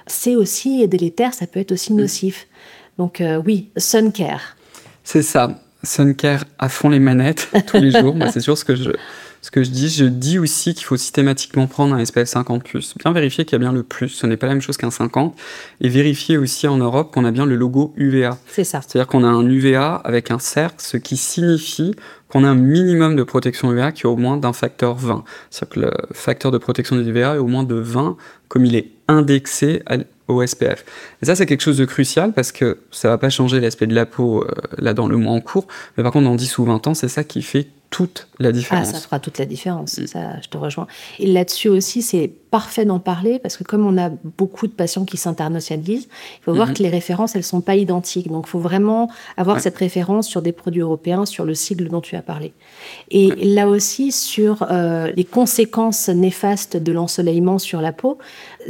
c'est 0.06 0.37
aussi 0.37 0.87
délétère, 0.87 1.35
ça 1.35 1.49
peut 1.49 1.58
être 1.58 1.73
aussi 1.73 1.93
nocif. 1.93 2.47
Donc 2.99 3.20
euh, 3.20 3.43
oui, 3.44 3.70
sun 3.76 4.12
care. 4.12 4.56
C'est 5.02 5.23
ça. 5.23 5.58
Suncare 5.82 6.44
à 6.61 6.69
fond 6.69 6.88
les 6.91 7.00
manettes 7.00 7.49
tous 7.67 7.79
les 7.79 7.91
jours. 7.91 8.14
Moi, 8.14 8.31
c'est 8.31 8.41
sûr 8.41 8.56
ce 8.56 8.64
que 8.67 8.76
je, 8.76 8.91
ce 9.42 9.50
que 9.50 9.62
je 9.62 9.70
dis. 9.70 9.88
Je 9.88 10.04
dis 10.04 10.38
aussi 10.38 10.75
qu'il 10.75 10.84
faut 10.84 10.96
systématiquement 10.96 11.66
prendre 11.66 11.94
un 11.94 12.04
SPF 12.04 12.28
50+. 12.28 12.94
Bien 13.02 13.12
vérifier 13.12 13.44
qu'il 13.44 13.52
y 13.52 13.56
a 13.56 13.58
bien 13.58 13.72
le 13.72 13.82
plus. 13.82 14.08
Ce 14.08 14.26
n'est 14.26 14.37
pas 14.37 14.46
la 14.46 14.52
même 14.54 14.62
chose 14.62 14.76
qu'un 14.76 14.90
50. 14.90 15.34
Et 15.81 15.88
vérifier 15.88 16.37
aussi 16.37 16.69
en 16.69 16.76
Europe 16.76 17.12
qu'on 17.12 17.25
a 17.25 17.31
bien 17.31 17.46
le 17.46 17.56
logo 17.56 17.92
UVA. 17.96 18.38
C'est 18.46 18.64
ça. 18.64 18.81
C'est-à-dire 18.81 19.06
qu'on 19.06 19.25
a 19.25 19.28
un 19.28 19.46
UVA 19.46 19.94
avec 19.96 20.31
un 20.31 20.38
cercle, 20.38 20.76
ce 20.78 20.96
qui 20.96 21.16
signifie 21.16 21.94
qu'on 22.28 22.44
a 22.44 22.48
un 22.48 22.54
minimum 22.54 23.16
de 23.16 23.22
protection 23.25 23.72
UVA 23.72 23.92
qui 23.92 24.02
est 24.02 24.06
au 24.06 24.16
moins 24.16 24.37
d'un 24.37 24.52
facteur 24.52 24.94
20. 24.94 25.25
C'est-à-dire 25.50 25.75
que 25.75 25.81
le 25.81 25.90
facteur 26.12 26.52
de 26.52 26.58
protection 26.58 26.96
des 26.96 27.08
UVA 27.08 27.34
est 27.34 27.38
au 27.38 27.46
moins 27.48 27.64
de 27.64 27.75
20, 27.75 28.16
comme 28.48 28.64
il 28.66 28.76
est 28.76 28.88
indexé 29.08 29.82
à- 29.87 29.96
au 30.30 30.46
SPF. 30.46 30.84
Et 31.22 31.26
ça, 31.26 31.34
c'est 31.34 31.46
quelque 31.46 31.62
chose 31.62 31.78
de 31.78 31.84
crucial 31.84 32.32
parce 32.32 32.52
que 32.52 32.78
ça 32.90 33.08
va 33.08 33.18
pas 33.18 33.30
changer 33.30 33.60
l'aspect 33.60 33.86
de 33.86 33.94
la 33.94 34.06
peau 34.06 34.42
euh, 34.44 34.50
là 34.78 34.94
dans 34.94 35.06
le 35.08 35.16
mois 35.16 35.32
en 35.32 35.40
cours, 35.40 35.66
mais 35.96 36.02
par 36.02 36.12
contre, 36.12 36.24
dans 36.26 36.34
10 36.34 36.58
ou 36.58 36.64
20 36.64 36.86
ans, 36.86 36.94
c'est 36.94 37.08
ça 37.08 37.24
qui 37.24 37.42
fait 37.42 37.66
toute 37.90 38.28
la 38.38 38.50
Ah, 38.50 38.52
différence. 38.52 38.90
ça 38.92 39.00
fera 39.00 39.18
toute 39.18 39.38
la 39.38 39.46
différence, 39.46 39.98
Mm. 39.98 40.06
ça, 40.06 40.40
je 40.40 40.48
te 40.48 40.56
rejoins. 40.56 40.86
Et 41.18 41.26
là-dessus 41.26 41.68
aussi, 41.68 42.02
c'est 42.02 42.30
parfait 42.52 42.84
d'en 42.84 43.00
parler 43.00 43.40
parce 43.40 43.56
que 43.56 43.64
comme 43.64 43.84
on 43.84 43.99
a 43.99 44.10
beaucoup 44.38 44.68
de 44.68 44.72
patients 44.72 45.04
qui 45.04 45.16
s'internationalisent, 45.16 46.06
il 46.06 46.44
faut 46.44 46.54
voir 46.54 46.68
Mhm. 46.68 46.75
que 46.75 46.82
les 46.84 46.88
références, 46.88 47.34
elles 47.34 47.42
sont 47.44 47.60
pas 47.60 47.75
identiques. 47.75 48.28
Donc, 48.28 48.44
il 48.46 48.50
faut 48.50 48.60
vraiment 48.60 49.10
avoir 49.37 49.56
Ouais. 49.56 49.62
cette 49.62 49.76
référence 49.76 50.28
sur 50.28 50.40
des 50.40 50.52
produits 50.52 50.82
européens, 50.82 51.26
sur 51.26 51.44
le 51.44 51.54
cycle 51.54 51.88
dont 51.88 52.00
tu 52.00 52.14
as 52.14 52.22
parlé. 52.22 52.52
Et 53.10 53.30
là 53.54 53.68
aussi, 53.68 54.12
sur 54.12 54.66
euh, 54.70 55.10
les 55.16 55.25
conséquences 55.25 56.08
néfastes 56.08 56.76
de 56.76 56.92
l'ensoleillement 56.92 57.58
sur 57.58 57.80
la 57.80 57.92
peau, 57.92 58.18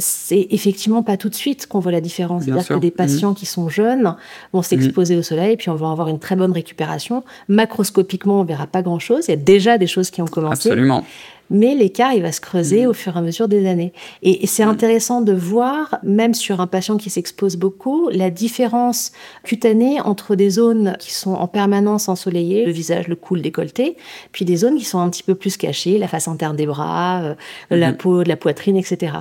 c'est 0.01 0.47
effectivement 0.49 1.03
pas 1.03 1.15
tout 1.15 1.29
de 1.29 1.35
suite 1.35 1.67
qu'on 1.67 1.79
voit 1.79 1.91
la 1.91 2.01
différence. 2.01 2.43
C'est-à-dire 2.43 2.67
que 2.67 2.73
des 2.75 2.91
patients 2.91 3.33
qui 3.33 3.45
sont 3.45 3.69
jeunes 3.69 4.15
vont 4.51 4.61
s'exposer 4.61 5.15
au 5.15 5.21
soleil, 5.21 5.57
puis 5.57 5.69
on 5.69 5.75
va 5.75 5.91
avoir 5.91 6.07
une 6.09 6.19
très 6.19 6.35
bonne 6.35 6.51
récupération. 6.51 7.23
Macroscopiquement, 7.47 8.41
on 8.41 8.43
verra 8.43 8.67
pas 8.67 8.81
grand-chose. 8.81 9.25
Il 9.27 9.31
y 9.31 9.33
a 9.33 9.37
déjà 9.37 9.77
des 9.77 9.87
choses 9.87 10.09
qui 10.09 10.21
ont 10.21 10.27
commencé 10.27 10.69
Absolument. 10.69 11.05
mais 11.49 11.75
l'écart 11.75 12.13
il 12.13 12.21
va 12.21 12.31
se 12.31 12.41
creuser 12.41 12.87
au 12.87 12.93
fur 12.93 13.15
et 13.15 13.19
à 13.19 13.21
mesure 13.21 13.47
des 13.47 13.67
années. 13.67 13.93
Et, 14.23 14.43
et 14.43 14.47
c'est 14.47 14.63
intéressant 14.63 15.21
de 15.21 15.33
voir, 15.33 15.99
même 16.03 16.33
sur 16.33 16.59
un 16.61 16.67
patient 16.67 16.97
qui 16.97 17.09
s'expose 17.09 17.55
beaucoup, 17.55 18.09
la 18.09 18.29
différence 18.29 19.11
cutanée 19.43 20.01
entre 20.01 20.35
des 20.35 20.49
zones 20.49 20.95
qui 20.99 21.13
sont 21.13 21.33
en 21.33 21.47
permanence 21.47 22.09
ensoleillées, 22.09 22.65
le 22.65 22.71
visage, 22.71 23.07
le 23.07 23.15
cou, 23.15 23.35
le 23.35 23.41
décolleté, 23.41 23.97
puis 24.31 24.45
des 24.45 24.57
zones 24.57 24.77
qui 24.77 24.85
sont 24.85 24.99
un 24.99 25.09
petit 25.09 25.23
peu 25.23 25.35
plus 25.35 25.57
cachées, 25.57 25.97
la 25.97 26.07
face 26.07 26.27
interne 26.27 26.55
des 26.55 26.65
bras, 26.65 27.21
euh, 27.21 27.35
la 27.69 27.93
peau 27.93 28.23
de 28.23 28.29
la 28.29 28.37
poitrine, 28.37 28.77
etc. 28.77 29.13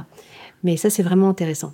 Mais 0.62 0.76
ça, 0.76 0.90
c'est 0.90 1.02
vraiment 1.02 1.28
intéressant. 1.28 1.72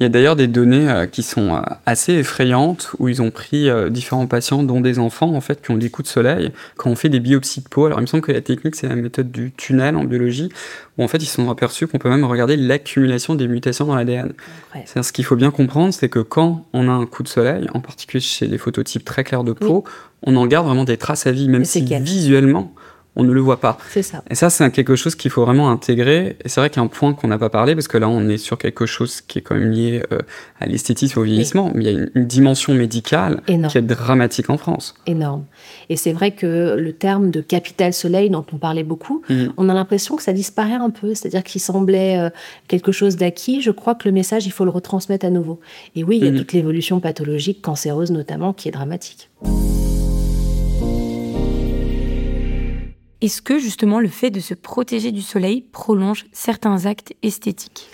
Il 0.00 0.04
y 0.04 0.06
a 0.06 0.08
d'ailleurs 0.08 0.36
des 0.36 0.46
données 0.46 0.88
euh, 0.88 1.06
qui 1.06 1.24
sont 1.24 1.54
euh, 1.56 1.60
assez 1.84 2.12
effrayantes 2.12 2.92
où 3.00 3.08
ils 3.08 3.20
ont 3.20 3.32
pris 3.32 3.68
euh, 3.68 3.90
différents 3.90 4.28
patients, 4.28 4.62
dont 4.62 4.80
des 4.80 5.00
enfants 5.00 5.34
en 5.34 5.40
fait, 5.40 5.60
qui 5.60 5.72
ont 5.72 5.76
des 5.76 5.90
coups 5.90 6.08
de 6.08 6.12
soleil, 6.12 6.52
quand 6.76 6.88
on 6.88 6.94
fait 6.94 7.08
des 7.08 7.18
biopsies 7.18 7.62
de 7.62 7.68
peau. 7.68 7.86
Alors 7.86 7.98
il 7.98 8.02
me 8.02 8.06
semble 8.06 8.22
que 8.22 8.30
la 8.30 8.40
technique 8.40 8.76
c'est 8.76 8.86
la 8.86 8.94
méthode 8.94 9.32
du 9.32 9.50
tunnel 9.50 9.96
en 9.96 10.04
biologie, 10.04 10.50
où 10.96 11.02
en 11.02 11.08
fait 11.08 11.18
ils 11.18 11.26
se 11.26 11.34
sont 11.34 11.50
aperçus 11.50 11.88
qu'on 11.88 11.98
peut 11.98 12.10
même 12.10 12.24
regarder 12.24 12.56
l'accumulation 12.56 13.34
des 13.34 13.48
mutations 13.48 13.86
dans 13.86 13.96
l'ADN. 13.96 14.34
Ouais. 14.72 14.84
Ce 15.02 15.12
qu'il 15.12 15.24
faut 15.24 15.36
bien 15.36 15.50
comprendre, 15.50 15.92
c'est 15.92 16.08
que 16.08 16.20
quand 16.20 16.64
on 16.72 16.88
a 16.88 16.92
un 16.92 17.06
coup 17.06 17.24
de 17.24 17.28
soleil, 17.28 17.66
en 17.74 17.80
particulier 17.80 18.20
chez 18.20 18.46
les 18.46 18.58
phototypes 18.58 19.04
très 19.04 19.24
clairs 19.24 19.42
de 19.42 19.52
peau, 19.52 19.82
on 20.22 20.36
en 20.36 20.46
garde 20.46 20.66
vraiment 20.66 20.84
des 20.84 20.96
traces 20.96 21.26
à 21.26 21.32
vie, 21.32 21.48
même 21.48 21.62
Des 21.62 21.66
si 21.66 21.82
visuellement 21.82 22.72
on 23.18 23.24
ne 23.24 23.32
le 23.32 23.40
voit 23.40 23.58
pas. 23.58 23.78
C'est 23.90 24.02
ça. 24.02 24.22
Et 24.30 24.36
ça, 24.36 24.48
c'est 24.48 24.70
quelque 24.70 24.94
chose 24.94 25.16
qu'il 25.16 25.32
faut 25.32 25.44
vraiment 25.44 25.70
intégrer. 25.70 26.36
Et 26.44 26.48
c'est 26.48 26.60
vrai 26.60 26.70
qu'il 26.70 26.80
y 26.80 26.80
a 26.80 26.84
un 26.84 26.88
point 26.88 27.12
qu'on 27.14 27.26
n'a 27.26 27.36
pas 27.36 27.50
parlé, 27.50 27.74
parce 27.74 27.88
que 27.88 27.98
là, 27.98 28.08
on 28.08 28.28
est 28.28 28.38
sur 28.38 28.56
quelque 28.56 28.86
chose 28.86 29.20
qui 29.20 29.40
est 29.40 29.42
quand 29.42 29.56
même 29.56 29.72
lié 29.72 30.02
euh, 30.12 30.20
à 30.60 30.66
l'esthétisme, 30.66 31.18
au 31.18 31.24
vieillissement, 31.24 31.72
mais 31.74 31.84
il 31.84 31.90
y 31.90 31.96
a 31.96 32.06
une, 32.14 32.28
dimension 32.28 32.74
médicale 32.74 33.40
qui 33.46 33.78
est 33.78 33.82
dramatique 33.82 34.50
en 34.50 34.58
France. 34.58 34.94
Énorme. 35.06 35.44
Et 35.88 35.96
c'est 35.96 36.12
vrai 36.12 36.30
que 36.30 36.76
le 36.78 36.92
terme 36.92 37.30
de 37.30 37.40
capital 37.40 37.92
soleil 37.92 38.30
dont 38.30 38.44
on 38.52 38.58
parlait 38.58 38.84
beaucoup, 38.84 39.22
mhm. 39.28 39.52
on 39.56 39.68
a 39.68 39.74
l'impression 39.74 40.16
que 40.16 40.22
ça 40.22 40.32
disparaît 40.32 40.74
un 40.74 40.90
peu, 40.90 41.14
c'est-à-dire 41.14 41.42
qu'il 41.42 41.60
semblait 41.60 42.18
euh, 42.18 42.30
quelque 42.68 42.92
chose 42.92 43.16
d'acquis. 43.16 43.62
Je 43.62 43.72
crois 43.72 43.96
que 43.96 44.06
le 44.06 44.12
message, 44.12 44.46
il 44.46 44.52
faut 44.52 44.64
le 44.64 44.70
retransmettre 44.70 45.26
à 45.26 45.30
nouveau. 45.30 45.58
Et 45.96 46.04
oui, 46.04 46.18
il 46.18 46.24
y 46.24 46.28
a 46.28 46.30
mhm. 46.30 46.38
toute 46.38 46.52
l'évolution 46.52 47.00
pathologique, 47.00 47.62
cancéreuse 47.62 48.12
notamment, 48.12 48.52
qui 48.52 48.68
est 48.68 48.72
dramatique. 48.72 49.28
Est-ce 53.20 53.42
que 53.42 53.58
justement 53.58 53.98
le 53.98 54.08
fait 54.08 54.30
de 54.30 54.38
se 54.38 54.54
protéger 54.54 55.10
du 55.10 55.22
soleil 55.22 55.64
prolonge 55.72 56.26
certains 56.32 56.86
actes 56.86 57.14
esthétiques? 57.22 57.88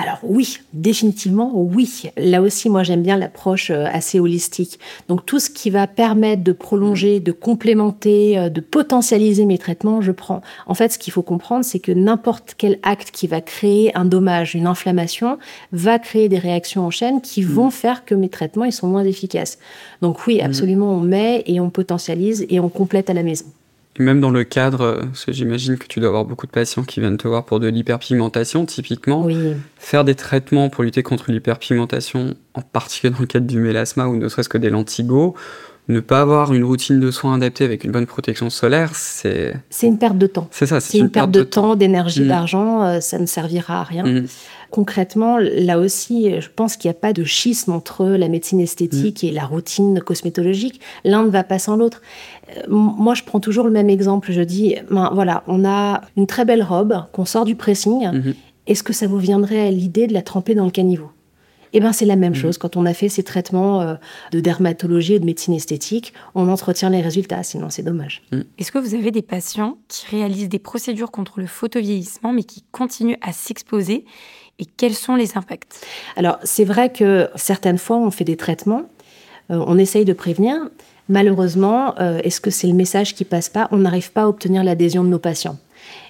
Alors 0.00 0.18
oui, 0.22 0.58
définitivement 0.72 1.50
oui. 1.54 2.10
Là 2.16 2.40
aussi, 2.40 2.70
moi 2.70 2.84
j'aime 2.84 3.02
bien 3.02 3.16
l'approche 3.16 3.70
euh, 3.70 3.86
assez 3.92 4.20
holistique. 4.20 4.78
Donc 5.08 5.26
tout 5.26 5.40
ce 5.40 5.50
qui 5.50 5.70
va 5.70 5.88
permettre 5.88 6.44
de 6.44 6.52
prolonger, 6.52 7.18
de 7.18 7.32
complémenter, 7.32 8.38
euh, 8.38 8.48
de 8.48 8.60
potentialiser 8.60 9.44
mes 9.44 9.58
traitements, 9.58 10.00
je 10.00 10.12
prends. 10.12 10.40
En 10.66 10.74
fait, 10.74 10.92
ce 10.92 10.98
qu'il 10.98 11.12
faut 11.12 11.22
comprendre, 11.22 11.64
c'est 11.64 11.80
que 11.80 11.90
n'importe 11.90 12.54
quel 12.56 12.78
acte 12.84 13.10
qui 13.10 13.26
va 13.26 13.40
créer 13.40 13.96
un 13.96 14.04
dommage, 14.04 14.54
une 14.54 14.68
inflammation, 14.68 15.38
va 15.72 15.98
créer 15.98 16.28
des 16.28 16.38
réactions 16.38 16.86
en 16.86 16.90
chaîne 16.90 17.20
qui 17.20 17.42
mmh. 17.42 17.46
vont 17.46 17.70
faire 17.70 18.04
que 18.04 18.14
mes 18.14 18.28
traitements 18.28 18.64
ils 18.64 18.72
sont 18.72 18.86
moins 18.86 19.04
efficaces. 19.04 19.58
Donc 20.00 20.28
oui, 20.28 20.38
mmh. 20.38 20.46
absolument, 20.46 20.92
on 20.92 21.00
met 21.00 21.42
et 21.46 21.58
on 21.58 21.70
potentialise 21.70 22.46
et 22.48 22.60
on 22.60 22.68
complète 22.68 23.10
à 23.10 23.14
la 23.14 23.24
maison 23.24 23.46
même 23.98 24.20
dans 24.20 24.30
le 24.30 24.44
cadre, 24.44 25.00
parce 25.02 25.24
que 25.24 25.32
j'imagine 25.32 25.78
que 25.78 25.86
tu 25.86 26.00
dois 26.00 26.08
avoir 26.08 26.24
beaucoup 26.24 26.46
de 26.46 26.52
patients 26.52 26.84
qui 26.84 27.00
viennent 27.00 27.16
te 27.16 27.28
voir 27.28 27.44
pour 27.44 27.60
de 27.60 27.68
l'hyperpigmentation, 27.68 28.66
typiquement, 28.66 29.26
faire 29.76 30.04
des 30.04 30.14
traitements 30.14 30.68
pour 30.68 30.84
lutter 30.84 31.02
contre 31.02 31.30
l'hyperpigmentation, 31.30 32.34
en 32.54 32.62
particulier 32.62 33.12
dans 33.12 33.20
le 33.20 33.26
cadre 33.26 33.46
du 33.46 33.58
mélasma 33.58 34.06
ou 34.06 34.16
ne 34.16 34.28
serait-ce 34.28 34.48
que 34.48 34.58
des 34.58 34.70
lentigos, 34.70 35.34
ne 35.88 36.00
pas 36.00 36.20
avoir 36.20 36.52
une 36.52 36.64
routine 36.64 37.00
de 37.00 37.10
soins 37.10 37.34
adaptée 37.34 37.64
avec 37.64 37.84
une 37.84 37.92
bonne 37.92 38.06
protection 38.06 38.50
solaire, 38.50 38.94
c'est... 38.94 39.54
C'est 39.70 39.86
une 39.86 39.98
perte 39.98 40.18
de 40.18 40.26
temps. 40.26 40.48
C'est 40.50 40.66
ça, 40.66 40.80
c'est 40.80 40.98
une, 40.98 41.10
perte 41.10 41.30
de, 41.30 41.42
temps, 41.42 41.76
d'énergie, 41.76 42.22
mmh. 42.22 42.28
d'argent, 42.28 42.82
euh, 42.82 43.00
ça 43.00 43.18
ne 43.18 43.26
servira 43.26 43.80
à 43.80 43.84
rien. 43.84 44.04
Mmh. 44.04 44.26
Concrètement, 44.70 45.38
là 45.38 45.78
aussi, 45.78 46.30
je 46.40 46.48
pense 46.54 46.76
qu'il 46.76 46.90
n'y 46.90 46.96
a 46.96 47.00
pas 47.00 47.14
de 47.14 47.24
schisme 47.24 47.72
entre 47.72 48.04
la 48.04 48.28
médecine 48.28 48.60
esthétique 48.60 49.24
et 49.24 49.30
la 49.30 49.46
routine 49.46 50.00
cosmétologique. 50.00 50.80
L'un 51.04 51.22
ne 51.22 51.30
va 51.30 51.42
pas 51.42 51.58
sans 51.58 51.76
l'autre. 51.76 52.02
Euh, 52.54 52.60
moi, 52.68 53.14
je 53.14 53.22
prends 53.22 53.40
toujours 53.40 53.64
le 53.64 53.70
même 53.70 53.88
exemple. 53.88 54.30
Je 54.30 54.42
dis, 54.42 54.76
ben, 54.90 55.10
voilà, 55.14 55.42
on 55.46 55.64
a 55.64 56.02
une 56.18 56.26
très 56.26 56.44
belle 56.44 56.62
robe 56.62 57.02
qu'on 57.12 57.24
sort 57.24 57.46
du 57.46 57.54
pressing. 57.54 58.08
Mhm. 58.12 58.34
Est-ce 58.66 58.82
que 58.82 58.92
ça 58.92 59.06
vous 59.06 59.18
viendrait 59.18 59.66
à 59.66 59.70
l'idée 59.70 60.06
de 60.06 60.12
la 60.12 60.20
tremper 60.20 60.54
dans 60.54 60.66
le 60.66 60.70
caniveau? 60.70 61.10
Eh 61.72 61.80
ben, 61.80 61.92
c'est 61.92 62.04
la 62.04 62.16
même 62.16 62.32
mhm. 62.32 62.38
chose. 62.38 62.58
Quand 62.58 62.76
on 62.76 62.86
a 62.86 62.94
fait 62.94 63.08
ces 63.08 63.22
traitements 63.22 63.80
euh, 63.80 63.94
de 64.32 64.40
dermatologie 64.40 65.14
et 65.14 65.18
de 65.20 65.24
médecine 65.24 65.54
esthétique, 65.54 66.12
on 66.34 66.48
entretient 66.48 66.90
les 66.90 67.00
résultats, 67.00 67.42
sinon 67.42 67.70
c'est 67.70 67.82
dommage. 67.82 68.22
Mhm. 68.32 68.44
Est-ce 68.58 68.72
que 68.72 68.78
vous 68.78 68.94
avez 68.94 69.10
des 69.10 69.22
patients 69.22 69.78
qui 69.88 70.06
réalisent 70.10 70.48
des 70.48 70.58
procédures 70.58 71.10
contre 71.10 71.40
le 71.40 71.46
photovieillissement, 71.46 72.32
mais 72.32 72.44
qui 72.44 72.64
continuent 72.72 73.18
à 73.20 73.32
s'exposer? 73.32 74.04
Et 74.58 74.64
quels 74.64 74.94
sont 74.94 75.14
les 75.14 75.36
impacts? 75.36 75.86
Alors, 76.16 76.38
c'est 76.42 76.64
vrai 76.64 76.92
que 76.92 77.28
certaines 77.36 77.78
fois, 77.78 77.96
on 77.96 78.10
fait 78.10 78.24
des 78.24 78.36
traitements, 78.36 78.82
euh, 79.50 79.62
on 79.66 79.78
essaye 79.78 80.04
de 80.04 80.12
prévenir. 80.12 80.56
Malheureusement, 81.08 81.94
euh, 82.00 82.20
est-ce 82.24 82.40
que 82.40 82.50
c'est 82.50 82.66
le 82.66 82.74
message 82.74 83.14
qui 83.14 83.24
passe 83.24 83.48
pas? 83.48 83.68
On 83.70 83.78
n'arrive 83.78 84.12
pas 84.12 84.22
à 84.22 84.28
obtenir 84.28 84.64
l'adhésion 84.64 85.04
de 85.04 85.08
nos 85.08 85.18
patients. 85.18 85.58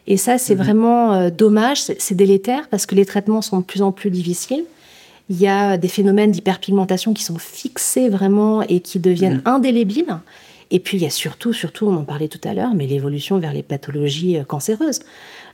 Et 0.07 0.17
ça, 0.17 0.39
c'est 0.39 0.55
mhm. 0.55 0.63
vraiment 0.63 1.13
euh, 1.13 1.31
dommage, 1.31 1.83
c'est 1.83 2.15
délétère 2.15 2.69
parce 2.69 2.87
que 2.87 2.95
les 2.95 3.05
traitements 3.05 3.43
sont 3.43 3.59
de 3.59 3.65
plus 3.65 3.83
en 3.83 3.93
plus 3.93 4.11
difficiles. 4.11 4.65
Il 5.31 5.41
y 5.41 5.47
a 5.47 5.77
des 5.77 5.89
phénomènes 5.89 6.31
d'hyperpigmentation 6.31 7.13
qui 7.15 7.23
sont 7.23 7.39
fixés 7.39 8.09
vraiment 8.09 8.63
et 8.63 8.81
qui 8.81 8.99
deviennent 8.99 9.43
mhm. 9.45 9.53
indélébiles. 9.53 10.19
Et 10.71 10.81
puis 10.81 10.99
il 10.99 11.03
y 11.03 11.07
a 11.07 11.11
surtout, 11.11 11.53
surtout, 11.53 11.87
on 11.87 11.97
en 11.97 12.05
parlait 12.05 12.29
tout 12.29 12.41
à 12.45 12.53
l'heure, 12.53 12.75
mais 12.75 12.87
l'évolution 12.87 13.39
vers 13.39 13.53
les 13.53 13.63
pathologies 13.63 14.39
cancéreuses. 14.47 15.01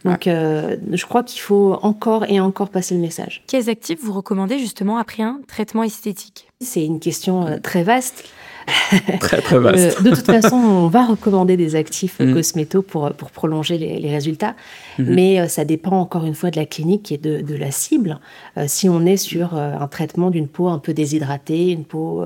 Donc, 0.04 0.26
euh, 0.26 0.76
je 0.92 1.06
crois 1.06 1.22
qu'il 1.22 1.40
faut 1.40 1.78
encore 1.82 2.24
et 2.24 2.40
encore 2.40 2.68
passer 2.68 2.94
le 2.94 3.00
message. 3.00 3.42
Quels 3.46 3.70
actifs 3.70 4.00
vous 4.02 4.12
recommandez 4.12 4.58
justement 4.58 4.98
après 4.98 5.22
un 5.22 5.40
traitement 5.46 5.82
esthétique? 5.82 6.48
C'est 6.60 6.84
une 6.84 7.00
question 7.00 7.46
euh, 7.46 7.58
très 7.62 7.84
vaste. 7.84 8.24
très 9.20 9.40
très 9.40 9.58
vaste. 9.58 9.98
Euh, 9.98 10.02
de 10.02 10.10
toute 10.10 10.26
façon, 10.26 10.56
on 10.56 10.88
va 10.88 11.06
recommander 11.06 11.56
des 11.56 11.76
actifs 11.76 12.20
mm. 12.20 12.34
cosméto 12.34 12.82
pour, 12.82 13.12
pour 13.12 13.30
prolonger 13.30 13.78
les, 13.78 14.10
résultats, 14.10 14.54
mm-hmm. 14.98 15.14
mais 15.14 15.48
ça 15.48 15.64
dépend 15.64 15.98
encore 15.98 16.24
une 16.24 16.34
fois 16.34 16.50
de 16.50 16.56
la 16.56 16.66
clinique 16.66 17.10
et 17.12 17.18
de, 17.18 17.40
de 17.40 17.54
la 17.54 17.70
cible. 17.70 18.18
si 18.66 18.88
on 18.88 19.04
est 19.06 19.16
sur 19.16 19.54
un 19.54 19.86
traitement 19.88 20.30
d'une 20.30 20.48
peau 20.48 20.68
un 20.68 20.78
peu 20.78 20.94
déshydratée, 20.94 21.70
une 21.70 21.84
peau 21.84 22.24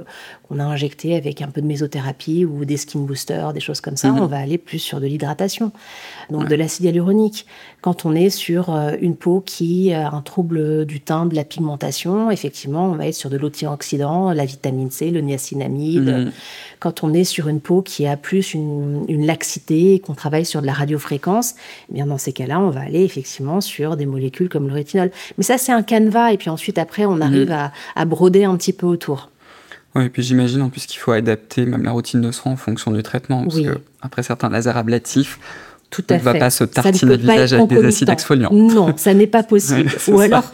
qu'on 0.48 0.58
a 0.58 0.64
injectée 0.64 1.16
avec 1.16 1.42
un 1.42 1.48
peu 1.48 1.60
de 1.60 1.66
mésothérapie 1.66 2.44
ou 2.44 2.64
des 2.64 2.76
skin 2.76 3.00
boosters, 3.00 3.52
des 3.52 3.60
choses 3.60 3.80
comme 3.80 3.96
ça, 3.96 4.10
mm-hmm. 4.10 4.22
on 4.22 4.26
va 4.26 4.38
aller 4.38 4.58
plus 4.58 4.78
sur 4.78 5.00
de 5.00 5.06
l'hydratation, 5.06 5.72
donc 6.30 6.48
de 6.48 6.54
l'acide 6.54 6.84
hyaluronique. 6.84 7.46
Quand 7.80 8.04
on 8.04 8.14
est 8.14 8.30
sur 8.30 8.74
euh, 8.74 8.96
une 9.00 9.16
peau 9.16 9.40
qui 9.44 9.92
a 9.92 10.10
un 10.10 10.20
trouble 10.20 10.84
du 10.84 11.00
teint, 11.00 11.26
de 11.26 11.34
la 11.34 11.44
pigmentation, 11.44 12.30
effectivement, 12.30 12.86
on 12.86 12.94
va 12.94 13.06
être 13.06 13.14
sur 13.14 13.30
de 13.30 13.36
l'antioxydant, 13.36 14.32
la 14.32 14.44
vitamine 14.44 14.90
C, 14.90 15.10
le 15.10 15.20
niacinamide. 15.20 16.27
Mhm. 16.28 16.34
Quand 16.80 17.02
on 17.02 17.12
est 17.12 17.24
sur 17.24 17.48
une 17.48 17.60
peau 17.60 17.82
qui 17.82 18.06
a 18.06 18.16
plus 18.16 18.54
une, 18.54 19.26
laxité 19.26 20.00
qu'on 20.00 20.14
travaille 20.14 20.44
sur 20.44 20.60
de 20.62 20.66
la 20.66 20.72
radiofréquence, 20.72 21.54
eh 21.90 21.94
bien 21.94 22.06
dans 22.06 22.18
ces 22.18 22.32
cas-là, 22.32 22.60
on 22.60 22.70
va 22.70 22.80
aller 22.80 23.02
effectivement 23.02 23.60
sur 23.60 23.96
des 23.96 24.06
molécules 24.06 24.48
comme 24.48 24.68
le 24.68 24.74
rétinol. 24.74 25.10
Mais 25.36 25.44
ça, 25.44 25.58
c'est 25.58 25.72
un 25.72 25.82
canevas, 25.82 26.32
et 26.32 26.36
puis 26.36 26.50
ensuite, 26.50 26.78
après, 26.78 27.04
on 27.04 27.20
arrive 27.20 27.50
mhm. 27.50 27.70
à, 27.96 28.04
broder 28.04 28.44
un 28.44 28.56
petit 28.56 28.72
peu 28.72 28.86
autour. 28.86 29.30
Oui, 29.94 30.04
et 30.04 30.08
puis 30.08 30.22
j'imagine 30.22 30.62
en 30.62 30.68
plus 30.68 30.86
qu'il 30.86 31.00
faut 31.00 31.12
adapter 31.12 31.64
même 31.64 31.82
la 31.82 31.90
routine 31.90 32.20
de 32.20 32.30
soins 32.30 32.52
en 32.52 32.56
fonction 32.56 32.92
du 32.92 33.02
traitement, 33.02 33.42
parce 33.42 33.60
que 33.60 33.80
après 34.00 34.22
certains 34.22 34.48
lasers 34.48 34.76
ablatifs, 34.76 35.38
tout 35.90 36.04
à 36.10 36.14
on 36.14 36.18
ne 36.18 36.22
va 36.22 36.34
pas 36.34 36.50
se 36.50 36.64
tartiner 36.64 37.16
le 37.16 37.16
visage 37.16 37.54
avec 37.54 37.68
des 37.68 37.84
acides 37.86 38.10
exfoliants. 38.10 38.50
Non, 38.52 38.92
ça 38.96 39.14
n'est 39.14 39.26
pas 39.26 39.42
possible. 39.48 39.90
Ou 40.08 40.20
alors, 40.20 40.44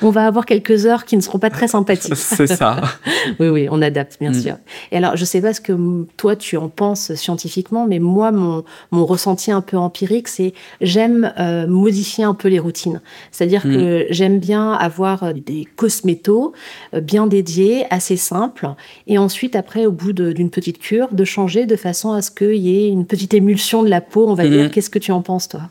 on, 0.00 0.10
va 0.10 0.26
avoir 0.26 0.46
quelques 0.46 0.86
heures 0.86 1.04
qui 1.04 1.16
ne 1.16 1.20
seront 1.20 1.40
pas 1.40 1.50
très 1.50 1.66
sympathiques. 1.66 2.14
C'est 2.16 2.46
ça. 2.46 2.80
oui, 3.40 3.48
oui, 3.48 3.68
on 3.70 3.82
adapte, 3.82 4.18
bien 4.20 4.30
mm. 4.30 4.40
sûr. 4.40 4.56
Et 4.92 4.96
alors, 4.96 5.16
je 5.16 5.22
ne 5.22 5.26
sais 5.26 5.40
pas 5.40 5.52
ce 5.52 5.60
que 5.60 5.72
toi, 6.16 6.36
tu 6.36 6.56
en 6.56 6.68
penses 6.68 7.14
scientifiquement, 7.14 7.86
mais 7.88 7.98
moi, 7.98 8.30
mon, 8.30 8.64
mon 8.92 9.06
ressenti 9.06 9.50
un 9.50 9.60
peu 9.60 9.76
empirique, 9.76 10.28
c'est 10.28 10.54
j'aime 10.80 11.32
euh, 11.38 11.66
modifier 11.66 12.22
un 12.22 12.34
peu 12.34 12.48
les 12.48 12.60
routines. 12.60 13.00
C'est-à-dire 13.32 13.66
mm. 13.66 13.72
que 13.72 14.06
j'aime 14.10 14.38
bien 14.38 14.72
avoir 14.72 15.24
euh, 15.24 15.32
des 15.32 15.66
cosmétos 15.76 16.52
euh, 16.94 17.00
bien 17.00 17.26
dédiés, 17.26 17.86
assez 17.90 18.16
simples, 18.16 18.68
et 19.08 19.18
ensuite, 19.18 19.56
après, 19.56 19.86
au 19.86 19.92
bout 19.92 20.12
d'une 20.12 20.50
petite 20.50 20.78
cure, 20.78 21.08
de 21.12 21.24
changer 21.24 21.66
de 21.66 21.76
façon 21.76 22.12
à 22.12 22.22
ce 22.22 22.30
qu'il 22.30 22.54
y 22.54 22.84
ait 22.84 22.88
une 22.88 23.04
petite 23.04 23.34
émulsion 23.34 23.82
de 23.82 23.88
la 23.88 24.00
peau, 24.00 24.28
on 24.28 24.34
va 24.34 24.44
mm. 24.44 24.50
dire, 24.50 24.70
Qu'est-ce 24.76 24.90
que 24.90 24.98
tu 24.98 25.10
en 25.10 25.22
penses, 25.22 25.48
toi? 25.48 25.70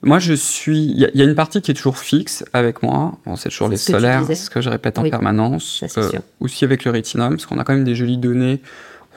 Moi, 0.00 0.20
je 0.20 0.32
suis. 0.32 0.92
Il 0.92 1.10
y, 1.12 1.20
a 1.20 1.24
une 1.24 1.34
partie 1.34 1.60
qui 1.60 1.72
est 1.72 1.74
toujours 1.74 1.98
fixe 1.98 2.44
avec 2.52 2.84
moi. 2.84 3.18
Bon, 3.26 3.34
c'est 3.34 3.48
toujours 3.48 3.68
les 3.68 3.76
solaires, 3.76 4.22
c'est 4.28 4.36
ce 4.36 4.48
que 4.48 4.60
je 4.60 4.70
répète 4.70 4.96
en 5.00 5.10
permanence. 5.10 5.82
Euh, 5.98 6.12
aussi 6.38 6.64
avec 6.64 6.84
le 6.84 6.92
rétinol, 6.92 7.30
parce 7.30 7.46
qu'on 7.46 7.58
a 7.58 7.64
quand 7.64 7.72
même 7.72 7.82
des 7.82 7.96
jolies 7.96 8.16
données. 8.16 8.60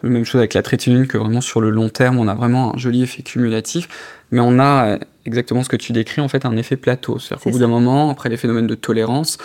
La 0.01 0.10
même 0.10 0.25
chose 0.25 0.39
avec 0.39 0.55
la 0.55 0.63
trétinine, 0.63 1.05
que 1.05 1.19
vraiment 1.19 1.39
sur 1.39 1.62
le 1.62 1.69
long 1.69 1.89
terme, 1.89 2.17
on 2.17 2.27
a 2.27 2.34
vraiment 2.34 2.74
un 2.74 2.79
joli 2.79 3.03
effet 3.03 3.22
cumulatif. 3.22 3.89
Mais 4.31 4.39
on 4.39 4.58
a 4.58 4.88
euh, 4.88 4.98
exactement 5.24 5.62
ce 5.62 5.69
que 5.69 5.77
tu 5.77 5.93
décris, 5.93 6.22
en 6.22 6.27
fait, 6.27 6.43
un 6.43 6.58
effet 6.58 6.75
plateau. 6.75 7.19
C'est-à-dire 7.19 7.43
qu'au 7.43 7.51
bout 7.51 7.60
d'un 7.60 7.67
moment, 7.67 8.10
après 8.10 8.29
les 8.29 8.38
phénomènes 8.38 8.65
de 8.65 8.74
tolérance, 8.74 9.38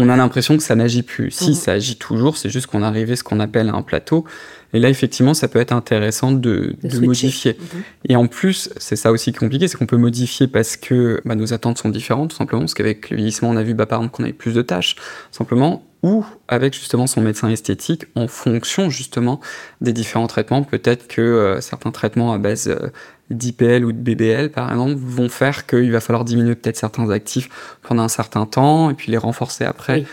on 0.00 0.08
a 0.08 0.16
l'impression 0.16 0.56
que 0.56 0.62
ça 0.62 0.76
n'agit 0.76 1.02
plus. 1.02 1.32
Si, 1.32 1.48
mhm. 1.48 1.54
ça 1.54 1.72
agit 1.72 1.96
toujours, 1.96 2.36
c'est 2.36 2.50
juste 2.50 2.68
qu'on 2.68 2.82
arrive 2.82 3.10
à 3.10 3.16
ce 3.16 3.24
qu'on 3.24 3.40
appelle 3.40 3.68
un 3.68 3.82
plateau. 3.82 4.24
Et 4.72 4.78
là, 4.78 4.88
effectivement, 4.88 5.34
ça 5.34 5.48
peut 5.48 5.58
être 5.58 5.72
intéressant 5.72 6.30
de, 6.30 6.76
modifier. 7.00 7.56
Mhm. 7.58 7.82
Et 8.08 8.16
en 8.16 8.28
plus, 8.28 8.70
c'est 8.76 8.94
ça 8.94 9.10
aussi 9.10 9.32
qui 9.32 9.36
est 9.36 9.40
compliqué, 9.40 9.66
c'est 9.66 9.76
qu'on 9.76 9.86
peut 9.86 9.96
modifier 9.96 10.46
parce 10.46 10.76
que 10.76 11.20
bah, 11.24 11.34
nos 11.34 11.52
attentes 11.52 11.78
sont 11.78 11.88
différentes, 11.88 12.30
tout 12.30 12.36
simplement, 12.36 12.62
parce 12.62 12.74
qu'avec 12.74 13.10
le 13.10 13.16
vieillissement, 13.16 13.50
on 13.50 13.56
a 13.56 13.62
vu 13.64 13.74
bah, 13.74 13.86
par 13.86 13.98
exemple 13.98 14.16
qu'on 14.16 14.22
avait 14.22 14.32
plus 14.32 14.54
de 14.54 14.62
tâches, 14.62 14.94
simplement, 15.32 15.84
ou 16.02 16.24
avec 16.46 16.74
justement 16.74 17.06
son 17.06 17.20
médecin 17.20 17.48
esthétique 17.48 18.04
en 18.14 18.28
fonction 18.28 18.88
justement 18.88 19.40
des 19.80 19.92
différents 19.92 20.26
traitements. 20.26 20.62
Peut-être 20.62 21.08
que 21.08 21.20
euh, 21.20 21.60
certains 21.60 21.90
traitements 21.90 22.32
à 22.32 22.38
base 22.38 22.68
euh, 22.68 22.90
d'IPL 23.30 23.84
ou 23.84 23.92
de 23.92 23.98
BBL, 23.98 24.50
par 24.50 24.70
exemple, 24.70 24.94
vont 24.96 25.28
faire 25.28 25.66
qu'il 25.66 25.90
va 25.90 26.00
falloir 26.00 26.24
diminuer 26.24 26.54
peut-être 26.54 26.76
certains 26.76 27.10
actifs 27.10 27.48
pendant 27.82 28.02
un 28.04 28.08
certain 28.08 28.46
temps 28.46 28.90
et 28.90 28.94
puis 28.94 29.10
les 29.10 29.18
renforcer 29.18 29.64
après 29.64 30.04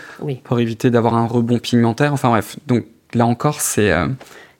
pour 0.44 0.58
éviter 0.58 0.90
d'avoir 0.90 1.14
un 1.14 1.26
rebond 1.26 1.58
pigmentaire. 1.58 2.12
Enfin 2.12 2.30
bref, 2.30 2.56
donc 2.66 2.84
là 3.14 3.26
encore, 3.26 3.60
c'est 3.60 3.92
euh, 3.92 4.08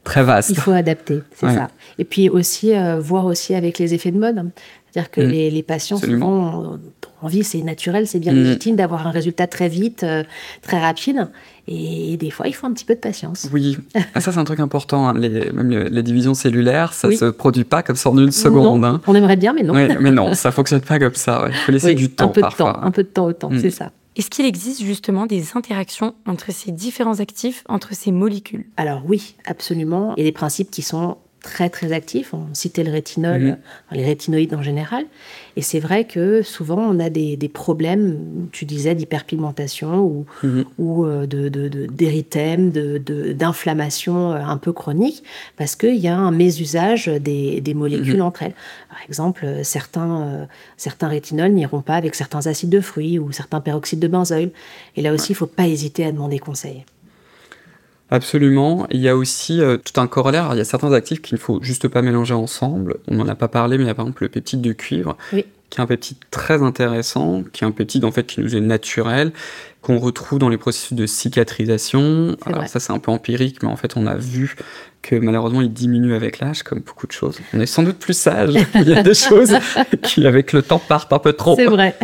très 0.05 0.23
vaste. 0.23 0.51
Il 0.51 0.59
faut 0.59 0.73
adapter, 0.73 1.23
c'est 1.35 1.53
ça. 1.53 1.69
Et 1.99 2.05
puis 2.05 2.29
aussi, 2.29 2.73
voir 3.01 3.27
aussi 3.27 3.55
avec 3.55 3.79
les 3.79 3.95
effets 3.95 4.13
de 4.13 4.19
mode. 4.19 4.51
C'est-à-dire 4.91 5.11
que 5.11 5.21
mm. 5.21 5.29
les, 5.29 5.63
patients, 5.63 5.99
souvent, 5.99 6.79
envie, 7.23 7.45
c'est 7.45 7.63
naturel, 7.63 8.07
c'est 8.07 8.19
bien 8.19 8.33
mm. 8.33 8.37
légitime 8.37 8.77
d'avoir 8.77 9.07
un 9.07 9.11
résultat 9.11 9.47
très 9.47 9.69
vite, 9.69 10.03
euh, 10.03 10.25
très 10.63 10.81
rapide. 10.81 11.29
Et 11.69 12.17
des 12.17 12.31
fois, 12.31 12.47
il 12.47 12.55
faut 12.55 12.67
un 12.67 12.73
petit 12.73 12.85
peu 12.85 12.95
de 12.95 13.01
patience. 13.01 13.49
Oui, 13.53 13.77
ah, 14.15 14.21
ça 14.21 14.33
c'est 14.33 14.39
un 14.39 14.45
truc 14.45 14.61
important. 14.61 15.09
Hein. 15.09 15.15
Les, 15.19 15.51
même 15.53 15.71
les, 15.71 16.03
divisions 16.03 16.35
cellulaires, 16.35 16.93
ça 16.93 17.09
ne 17.09 17.15
se 17.15 17.25
produit 17.27 17.65
pas 17.65 17.83
comme 17.83 17.97
ça 17.97 18.11
en 18.11 18.19
une 18.19 18.33
seconde. 18.33 18.85
Hein. 18.85 19.01
On 19.07 19.15
aimerait 19.15 19.37
bien, 19.37 19.53
mais 19.53 19.63
non. 19.63 19.75
mais 19.75 20.11
non, 20.11 20.35
ça 20.35 20.53
fonctionne 20.53 20.81
pas 20.81 20.99
comme 20.99 21.15
ça. 21.15 21.47
Il 21.49 21.55
faut 21.55 21.73
laisser 21.73 21.95
du 21.95 22.11
temps 22.11 22.27
un 22.27 22.29
peu 22.29 22.41
parfois. 22.41 22.73
De 22.73 22.77
temps, 22.77 22.83
un 22.83 22.91
peu 22.91 23.03
de 23.03 23.09
temps 23.09 23.27
au 23.27 23.33
temps, 23.33 23.51
mm. 23.51 23.61
c'est 23.61 23.71
ça. 23.71 23.91
Est-ce 24.17 24.31
qu'il 24.31 24.47
existe 24.47 24.83
justement 24.83 25.27
des 25.27 25.57
interactions 25.57 26.15
entre 26.27 26.51
ces 26.51 26.73
différents 26.73 27.21
actifs, 27.21 27.65
entre 27.69 27.95
ces 27.95 28.13
molécules? 28.13 28.65
Alors 28.79 29.03
oui, 29.07 29.37
absolument. 29.45 30.15
Il 30.17 30.21
y 30.21 30.27
a 30.27 30.29
des 30.29 30.33
principes 30.33 30.71
qui 30.71 30.81
sont 30.81 31.19
très 31.47 31.71
très 31.71 31.93
actifs. 31.93 32.35
On 32.35 32.47
citait 32.53 32.83
le 32.83 32.91
rétinol, 32.91 33.41
mhm. 33.41 33.57
les 33.93 34.05
rétinoïdes 34.05 34.53
en 34.53 34.63
général. 34.63 35.05
Et 35.55 35.63
c'est 35.63 35.79
vrai 35.79 36.05
que 36.05 36.43
souvent 36.43 36.79
on 36.79 36.99
a 36.99 37.09
des, 37.09 37.51
problèmes, 37.53 38.49
tu 38.53 38.65
disais, 38.65 38.95
d'hyperpigmentation 38.95 40.01
ou, 40.01 40.27
mhm. 40.43 40.65
ou 40.79 41.07
euh, 41.07 41.27
d'érythème, 41.27 42.71
de, 42.71 42.99
d'inflammation 43.33 44.33
euh, 44.33 44.39
un 44.39 44.57
peu 44.57 44.73
chronique, 44.73 45.23
parce 45.57 45.77
qu'il 45.77 45.97
y 45.97 46.09
a 46.09 46.17
un 46.17 46.33
mésusage 46.33 47.07
des, 47.07 47.75
molécules 47.75 48.17
mhm. 48.17 48.23
entre 48.23 48.43
elles. 48.43 48.55
Par 48.91 48.99
exemple, 49.09 49.47
certains, 49.63 50.23
euh, 50.23 50.45
certains 50.77 51.09
rétinols 51.09 51.53
n'iront 51.53 51.81
pas 51.81 51.95
avec 51.95 52.17
certains 52.17 52.47
acides 52.47 52.71
de 52.71 52.81
fruits 52.81 53.19
ou 53.19 53.31
certains 53.31 53.61
peroxydes 53.61 54.01
de 54.01 54.09
benzoïle. 54.09 54.51
Et 54.97 55.03
là 55.03 55.13
aussi, 55.13 55.31
il 55.31 55.35
ne 55.35 55.39
faut 55.39 55.47
pas 55.47 55.69
hésiter 55.69 56.05
à 56.05 56.13
demander 56.13 56.39
conseil. 56.39 56.85
Absolument. 58.11 58.87
Il 58.91 59.01
y 59.01 59.09
a 59.09 59.17
aussi 59.17 59.61
euh, 59.61 59.79
tout 59.79 60.01
un 60.01 60.07
corollaire. 60.07 60.51
il 60.53 60.59
y 60.59 60.61
a 60.61 60.65
certains 60.65 60.93
actifs 60.93 61.21
qu'il 61.21 61.35
ne 61.35 61.41
faut 61.41 61.61
juste 61.63 61.89
pas 61.89 62.03
mélanger 62.03 62.35
ensemble. 62.35 62.99
On 63.09 63.17
n'en 63.17 63.29
a 63.29 63.35
pas 63.35 63.49
parlé, 63.49 63.79
mais 63.79 63.85
il 63.85 63.87
y 63.89 63.91
a 63.91 63.95
par 63.95 64.05
exemple 64.05 64.23
le 64.23 64.29
peptide 64.29 64.61
de 64.61 64.73
cuivre, 64.73 65.17
qui 65.31 65.81
est 65.81 65.83
un 65.83 65.87
peptide 65.87 66.19
très 66.31 66.63
intéressant, 66.63 67.43
qui 67.53 67.65
est 67.65 67.67
un 67.67 67.73
peptide 67.73 68.05
en 68.05 68.13
fait 68.13 68.25
qui 68.25 68.41
nous 68.41 68.55
est 68.55 68.61
naturel, 68.61 69.33
qu'on 69.83 69.99
retrouve 69.99 70.39
dans 70.39 70.49
les 70.49 70.57
processus 70.57 70.93
de 70.93 71.07
cicatrisation. 71.07 72.37
Alors 72.47 72.69
ça 72.69 72.79
c'est 72.79 72.93
un 72.93 73.01
peu 73.01 73.11
empirique, 73.11 73.63
mais 73.63 73.69
en 73.69 73.77
fait 73.77 73.97
on 73.97 74.07
a 74.07 74.17
vu 74.17 74.55
que 75.03 75.17
malheureusement 75.17 75.61
il 75.61 75.73
diminue 75.73 76.15
avec 76.15 76.39
l'âge, 76.39 76.63
comme 76.63 76.81
beaucoup 76.81 77.09
de 77.09 77.13
choses. 77.13 77.41
On 77.55 77.61
est 77.61 77.67
sans 77.67 77.83
doute 77.83 77.99
plus 77.99 78.17
sage. 78.17 78.55
il 78.75 78.89
y 78.89 78.95
a 78.95 79.03
des 79.03 79.15
choses 79.15 79.57
qui 80.03 80.27
avec 80.27 80.53
le 80.53 80.63
temps 80.63 80.79
partent 80.79 81.13
un 81.13 81.19
peu 81.19 81.33
trop. 81.33 81.57
C'est 81.57 81.67
vrai. 81.67 81.97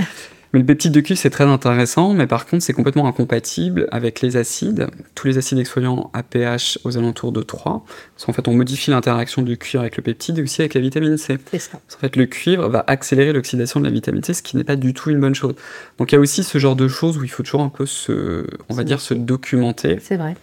Mais 0.53 0.61
le 0.61 0.67
peptide 0.67 0.93
de 0.93 1.01
cuivre, 1.01 1.19
c'est 1.19 1.31
très 1.31 1.45
intéressant, 1.45 2.13
mais 2.13 2.27
par 2.27 2.45
contre, 2.45 2.63
c'est 2.63 2.75
complètement 2.75 3.07
incompatible 3.07 3.89
avec 3.91 4.21
les 4.21 4.37
acides. 4.37 4.89
Tous 5.15 5.27
les 5.27 5.39
acides 5.39 5.59
exfoliants 5.59 6.11
à 6.13 6.23
pH 6.23 6.79
aux 6.85 6.99
alentours 6.99 7.33
de 7.33 7.41
3. 7.41 7.85
Parce 8.15 8.27
qu'en 8.27 8.35
fait, 8.35 8.47
on 8.49 8.55
modifie 8.55 8.91
l'interaction 8.91 9.41
du 9.41 9.57
cuivre 9.57 9.81
avec 9.81 9.97
le 9.97 10.03
peptide 10.03 10.39
et 10.39 10.43
aussi 10.43 10.61
avec 10.61 10.75
la 10.75 10.83
vitamine 10.83 11.17
C. 11.17 11.39
C'est 11.51 11.59
ça. 11.59 11.81
En 11.97 11.99
fait, 11.99 12.17
le 12.17 12.27
cuivre 12.27 12.69
va 12.69 12.85
accélérer 12.87 13.33
l'oxydation 13.33 13.81
de 13.81 13.87
la 13.87 13.91
vitamine 13.91 14.23
C, 14.23 14.35
ce 14.35 14.43
qui 14.43 14.59
n'est 14.59 14.65
pas 14.65 14.77
du 14.77 14.93
tout 14.93 15.11
une 15.11 15.21
bonne 15.21 15.35
chose. 15.35 15.55
Donc, 15.99 16.13
il 16.13 16.17
y 16.17 16.19
a 16.19 16.21
aussi 16.21 16.43
ce 16.43 16.59
genre 16.59 16.77
de 16.77 16.87
choses 16.87 17.17
où 17.17 17.25
il 17.25 17.31
faut 17.31 17.43
toujours 17.43 17.63
un 17.63 17.71
peu 17.71 17.87
se, 17.87 18.47
on 18.69 18.75
va 18.75 18.85
dire, 18.85 19.01
se 19.01 19.15
documenter. 19.15 19.99
C'est 20.03 20.17
vrai. 20.17 20.37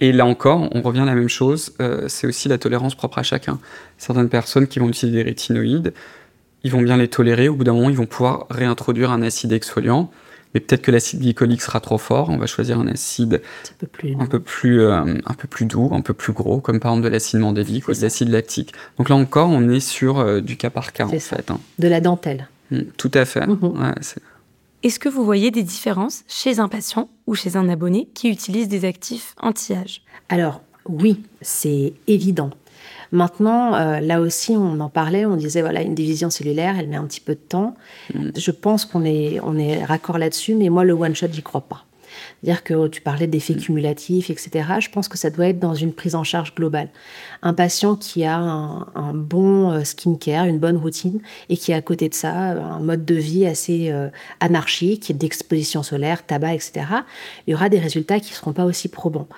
Et 0.00 0.10
là 0.10 0.26
encore, 0.26 0.68
on 0.72 0.82
revient 0.82 1.00
à 1.00 1.04
la 1.04 1.14
même 1.14 1.28
chose, 1.28 1.72
euh, 1.80 2.08
c'est 2.08 2.26
aussi 2.26 2.48
la 2.48 2.58
tolérance 2.58 2.96
propre 2.96 3.18
à 3.18 3.22
chacun. 3.22 3.60
Certaines 3.96 4.28
personnes 4.28 4.66
qui 4.66 4.80
vont 4.80 4.88
utiliser 4.88 5.18
des 5.18 5.22
rétinoïdes, 5.22 5.94
ils 6.64 6.72
vont 6.72 6.82
bien 6.82 6.96
les 6.96 7.08
tolérer. 7.08 7.48
Au 7.48 7.54
bout 7.54 7.64
d'un 7.64 7.74
moment, 7.74 7.90
ils 7.90 7.96
vont 7.96 8.06
pouvoir 8.06 8.46
réintroduire 8.50 9.12
un 9.12 9.22
acide 9.22 9.52
exfoliant. 9.52 10.10
Mais 10.54 10.60
peut-être 10.60 10.82
que 10.82 10.92
l'acide 10.92 11.20
glycolique 11.20 11.62
sera 11.62 11.80
trop 11.80 11.98
fort. 11.98 12.30
On 12.30 12.36
va 12.36 12.46
choisir 12.46 12.78
un 12.78 12.86
acide 12.86 13.42
un 13.44 13.74
peu 13.78 13.86
plus, 13.88 14.16
un 14.18 14.26
peu 14.26 14.38
plus, 14.38 14.80
euh, 14.80 15.02
un 15.26 15.34
peu 15.34 15.48
plus 15.48 15.66
doux, 15.66 15.90
un 15.92 16.00
peu 16.00 16.14
plus 16.14 16.32
gros, 16.32 16.60
comme 16.60 16.78
par 16.78 16.92
exemple 16.92 17.06
de 17.06 17.10
l'acide 17.10 17.40
mandélique 17.40 17.88
ou 17.88 17.92
de 17.92 18.00
l'acide 18.00 18.28
lactique. 18.28 18.72
Donc 18.96 19.08
là 19.08 19.16
encore, 19.16 19.50
on 19.50 19.68
est 19.68 19.80
sur 19.80 20.20
euh, 20.20 20.40
du 20.40 20.56
cas 20.56 20.70
par 20.70 20.92
cas 20.92 21.06
en 21.06 21.18
fait. 21.18 21.50
Hein. 21.50 21.58
De 21.80 21.88
la 21.88 22.00
dentelle. 22.00 22.48
Mmh, 22.70 22.82
tout 22.96 23.10
à 23.14 23.24
fait. 23.24 23.46
Mmh. 23.46 23.94
Est-ce 24.84 25.00
que 25.00 25.08
vous 25.08 25.24
voyez 25.24 25.50
des 25.50 25.64
différences 25.64 26.22
chez 26.28 26.60
un 26.60 26.68
patient 26.68 27.08
ou 27.26 27.34
chez 27.34 27.56
un 27.56 27.68
abonné 27.68 28.08
qui 28.14 28.28
utilise 28.28 28.68
des 28.68 28.84
actifs 28.84 29.34
anti-âge? 29.40 30.02
Alors 30.28 30.62
oui, 30.86 31.20
c'est 31.40 31.94
évident. 32.06 32.50
Maintenant, 33.14 33.76
euh, 33.76 34.00
là 34.00 34.20
aussi, 34.20 34.56
on 34.56 34.80
en 34.80 34.88
parlait, 34.88 35.24
on 35.24 35.36
disait, 35.36 35.60
voilà, 35.60 35.82
une 35.82 35.94
division 35.94 36.30
cellulaire, 36.30 36.74
elle 36.76 36.88
met 36.88 36.96
un 36.96 37.04
petit 37.04 37.20
peu 37.20 37.34
de 37.34 37.40
temps. 37.40 37.76
Mm. 38.12 38.30
Je 38.36 38.50
pense 38.50 38.84
qu'on 38.84 39.04
est, 39.04 39.38
on 39.44 39.56
est 39.56 39.84
raccord 39.84 40.18
là-dessus, 40.18 40.56
mais 40.56 40.68
moi, 40.68 40.82
le 40.82 40.94
one-shot, 40.94 41.28
j'y 41.30 41.44
crois 41.44 41.60
pas. 41.60 41.84
Dire 42.42 42.64
que 42.64 42.88
tu 42.88 43.00
parlais 43.00 43.28
d'effets 43.28 43.54
cumulatifs, 43.54 44.30
etc. 44.30 44.66
Je 44.80 44.90
pense 44.90 45.06
que 45.06 45.16
ça 45.16 45.30
doit 45.30 45.46
être 45.46 45.60
dans 45.60 45.74
une 45.74 45.92
prise 45.92 46.16
en 46.16 46.24
charge 46.24 46.56
globale. 46.56 46.88
Un 47.42 47.54
patient 47.54 47.94
qui 47.94 48.24
a 48.24 48.36
un, 48.36 49.14
bon 49.14 49.70
euh, 49.70 49.84
skincare, 49.84 50.46
une 50.46 50.58
bonne 50.58 50.76
routine, 50.76 51.20
et 51.48 51.56
qui 51.56 51.72
a 51.72 51.76
à 51.76 51.82
côté 51.82 52.08
de 52.08 52.14
ça 52.14 52.32
un 52.32 52.80
mode 52.80 53.04
de 53.04 53.14
vie 53.14 53.46
assez 53.46 53.92
euh, 53.92 54.08
anarchique, 54.40 55.16
d'exposition 55.16 55.84
solaire, 55.84 56.26
tabac, 56.26 56.54
etc. 56.54 56.86
Il 57.46 57.52
y 57.52 57.54
aura 57.54 57.68
des 57.68 57.78
résultats 57.78 58.18
qui 58.18 58.32
ne 58.32 58.36
seront 58.36 58.52
pas 58.52 58.64
aussi 58.64 58.88
probants. 58.88 59.28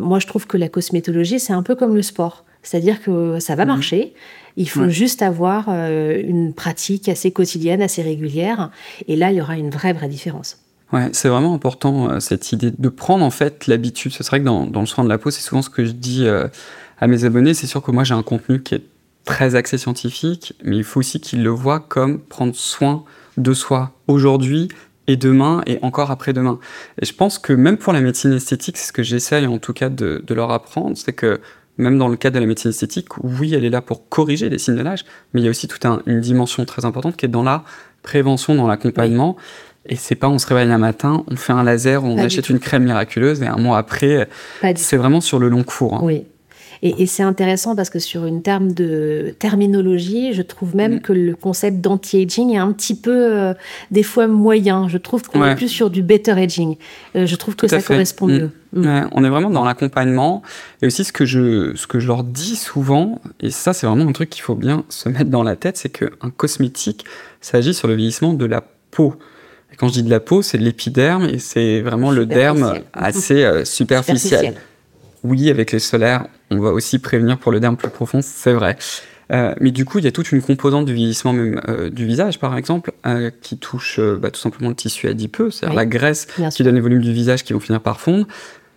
moi, 0.00 0.18
je 0.18 0.26
trouve 0.26 0.48
que 0.48 0.56
la 0.56 0.68
cosmétologie, 0.68 1.38
c'est 1.38 1.52
un 1.52 1.62
peu 1.62 1.76
comme 1.76 1.94
le 1.94 2.02
sport. 2.02 2.44
C'est-à-dire 2.64 3.00
que 3.00 3.38
ça 3.38 3.54
va 3.54 3.64
mhm. 3.64 3.68
marcher. 3.68 4.14
Il 4.56 4.68
faut 4.68 4.88
juste 4.88 5.22
avoir 5.22 5.66
euh, 5.68 6.20
une 6.22 6.54
pratique 6.54 7.08
assez 7.08 7.32
quotidienne, 7.32 7.82
assez 7.82 8.02
régulière. 8.02 8.70
Et 9.08 9.16
là, 9.16 9.32
il 9.32 9.38
y 9.38 9.40
aura 9.40 9.56
une 9.56 9.70
vraie, 9.70 9.92
vraie 9.92 10.08
différence. 10.08 10.58
Ouais, 10.92 11.08
c'est 11.12 11.28
vraiment 11.28 11.54
important 11.54 12.08
euh, 12.08 12.20
cette 12.20 12.52
idée 12.52 12.70
de 12.76 12.88
prendre 12.88 13.24
en 13.24 13.30
fait 13.30 13.66
l'habitude. 13.66 14.12
C'est 14.12 14.24
vrai 14.26 14.40
que 14.40 14.44
dans, 14.44 14.68
le 14.68 14.86
soin 14.86 15.02
de 15.02 15.08
la 15.08 15.18
peau, 15.18 15.30
c'est 15.30 15.42
souvent 15.42 15.62
ce 15.62 15.70
que 15.70 15.84
je 15.84 15.92
dis 15.92 16.24
euh, 16.26 16.46
à 17.00 17.08
mes 17.08 17.24
abonnés. 17.24 17.54
C'est 17.54 17.66
sûr 17.66 17.82
que 17.82 17.90
moi 17.90 18.04
j'ai 18.04 18.14
un 18.14 18.22
contenu 18.22 18.62
qui 18.62 18.76
est 18.76 18.82
très 19.24 19.56
axé 19.56 19.76
scientifique, 19.76 20.54
mais 20.62 20.76
il 20.76 20.84
faut 20.84 21.00
aussi 21.00 21.20
qu'ils 21.20 21.42
le 21.42 21.50
voient 21.50 21.80
comme 21.80 22.20
prendre 22.20 22.54
soin 22.54 23.04
de 23.36 23.52
soi 23.54 23.92
aujourd'hui 24.06 24.68
et 25.08 25.16
demain 25.16 25.62
et 25.66 25.78
encore 25.82 26.12
après-demain. 26.12 26.60
Et 27.02 27.06
je 27.06 27.14
pense 27.14 27.38
que 27.38 27.52
même 27.52 27.76
pour 27.76 27.92
la 27.92 28.00
médecine 28.00 28.32
esthétique, 28.32 28.76
c'est 28.76 28.86
ce 28.86 28.92
que 28.92 29.02
j'essaye 29.02 29.46
en 29.46 29.58
tout 29.58 29.72
cas 29.72 29.88
de, 29.88 30.22
de 30.24 30.34
leur 30.34 30.52
apprendre, 30.52 30.96
c'est 30.96 31.12
que 31.12 31.40
même 31.76 31.98
dans 31.98 32.08
le 32.08 32.16
cadre 32.16 32.36
de 32.36 32.40
la 32.40 32.46
médecine 32.46 32.70
esthétique, 32.70 33.08
oui, 33.22 33.54
elle 33.54 33.64
est 33.64 33.70
là 33.70 33.80
pour 33.80 34.08
corriger 34.08 34.48
les 34.48 34.58
signes 34.58 34.76
de 34.76 34.82
l'âge, 34.82 35.04
mais 35.32 35.40
il 35.40 35.44
y 35.44 35.46
a 35.46 35.50
aussi 35.50 35.68
toute 35.68 35.84
une 36.06 36.20
dimension 36.20 36.64
très 36.64 36.84
importante 36.84 37.16
qui 37.16 37.26
est 37.26 37.28
dans 37.28 37.42
la 37.42 37.64
prévention, 38.02 38.54
dans 38.54 38.66
l'accompagnement. 38.66 39.36
Et 39.86 39.96
c'est 39.96 40.14
pas 40.14 40.28
on 40.28 40.38
se 40.38 40.46
réveille 40.46 40.70
un 40.70 40.78
matin, 40.78 41.24
on 41.28 41.36
fait 41.36 41.52
un 41.52 41.62
laser, 41.62 42.04
on 42.04 42.16
achète 42.16 42.48
une 42.48 42.58
crème 42.58 42.84
miraculeuse 42.84 43.42
et 43.42 43.46
un 43.46 43.56
mois 43.56 43.76
après, 43.76 44.28
c'est 44.76 44.96
vraiment 44.96 45.20
sur 45.20 45.38
le 45.38 45.48
long 45.48 45.62
cours. 45.62 45.94
Hein. 45.94 46.00
Oui, 46.02 46.24
et, 46.86 47.06
c'est 47.06 47.22
intéressant 47.22 47.74
parce 47.74 47.88
que 47.88 47.98
sur 47.98 48.26
une 48.26 48.42
terme 48.42 48.72
de 48.72 49.34
terminologie, 49.38 50.34
je 50.34 50.42
trouve 50.42 50.76
même 50.76 50.96
mm. 50.96 51.00
que 51.00 51.14
le 51.14 51.34
concept 51.34 51.80
d'anti-aging 51.80 52.50
est 52.50 52.58
un 52.58 52.72
petit 52.72 52.94
peu, 52.94 53.10
euh, 53.10 53.54
des 53.90 54.02
fois, 54.02 54.26
moyen. 54.26 54.86
Je 54.86 54.98
trouve 54.98 55.22
qu'on 55.22 55.42
est 55.42 55.54
plus 55.54 55.70
sur 55.70 55.88
du 55.88 56.02
better 56.02 56.32
aging. 56.32 56.76
Euh, 57.16 57.24
je 57.24 57.36
trouve 57.36 57.56
que 57.56 57.68
ça 57.68 57.80
correspond 57.80 58.26
mm. 58.26 58.32
mieux. 58.32 58.50
Mm. 58.74 59.08
on 59.12 59.24
est 59.24 59.30
vraiment 59.30 59.48
dans 59.48 59.64
l'accompagnement. 59.64 60.42
Et 60.82 60.86
aussi, 60.86 61.04
ce 61.04 61.12
que, 61.12 61.24
je, 61.24 61.74
ce 61.74 61.86
que 61.86 62.00
je 62.00 62.06
leur 62.06 62.22
dis 62.22 62.56
souvent, 62.56 63.18
et 63.40 63.50
ça, 63.50 63.72
c'est 63.72 63.86
vraiment 63.86 64.06
un 64.06 64.12
truc 64.12 64.28
qu'il 64.28 64.42
faut 64.42 64.54
bien 64.54 64.84
se 64.90 65.08
mettre 65.08 65.30
dans 65.30 65.42
la 65.42 65.56
tête, 65.56 65.78
c'est 65.78 65.88
qu'un 65.88 66.30
cosmétique, 66.36 67.06
ça 67.40 67.56
agit 67.56 67.72
sur 67.72 67.88
le 67.88 67.94
vieillissement 67.94 68.34
de 68.34 68.44
la 68.44 68.62
peau. 68.90 69.14
Et 69.72 69.76
quand 69.76 69.88
je 69.88 69.94
dis 69.94 70.02
de 70.02 70.10
la 70.10 70.20
peau, 70.20 70.42
c'est 70.42 70.58
de 70.58 70.64
l'épiderme 70.64 71.24
et 71.24 71.38
c'est 71.38 71.80
vraiment 71.80 72.10
le 72.10 72.26
derme 72.26 72.74
assez 72.92 73.42
euh, 73.42 73.64
superficiel 73.64 74.56
oui, 75.24 75.48
avec 75.50 75.72
les 75.72 75.78
solaires, 75.78 76.26
on 76.54 76.60
va 76.60 76.70
aussi 76.70 76.98
prévenir 76.98 77.38
pour 77.38 77.52
le 77.52 77.60
derme 77.60 77.76
plus 77.76 77.88
profond, 77.88 78.20
c'est 78.22 78.52
vrai. 78.52 78.76
Euh, 79.32 79.54
mais 79.60 79.70
du 79.70 79.84
coup, 79.84 79.98
il 79.98 80.04
y 80.04 80.08
a 80.08 80.12
toute 80.12 80.32
une 80.32 80.42
composante 80.42 80.84
du 80.84 80.94
vieillissement 80.94 81.32
même 81.32 81.60
euh, 81.68 81.90
du 81.90 82.04
visage, 82.06 82.38
par 82.38 82.56
exemple, 82.56 82.92
euh, 83.06 83.30
qui 83.42 83.56
touche 83.56 84.00
bah, 84.00 84.30
tout 84.30 84.40
simplement 84.40 84.68
le 84.68 84.74
tissu 84.74 85.08
adipeux, 85.08 85.50
c'est-à-dire 85.50 85.76
la 85.76 85.86
graisse 85.86 86.26
qui 86.52 86.62
donne 86.62 86.74
les 86.74 86.80
volumes 86.80 87.00
du 87.00 87.12
visage 87.12 87.44
qui 87.44 87.52
vont 87.52 87.60
finir 87.60 87.80
par 87.80 88.00
fondre. 88.00 88.26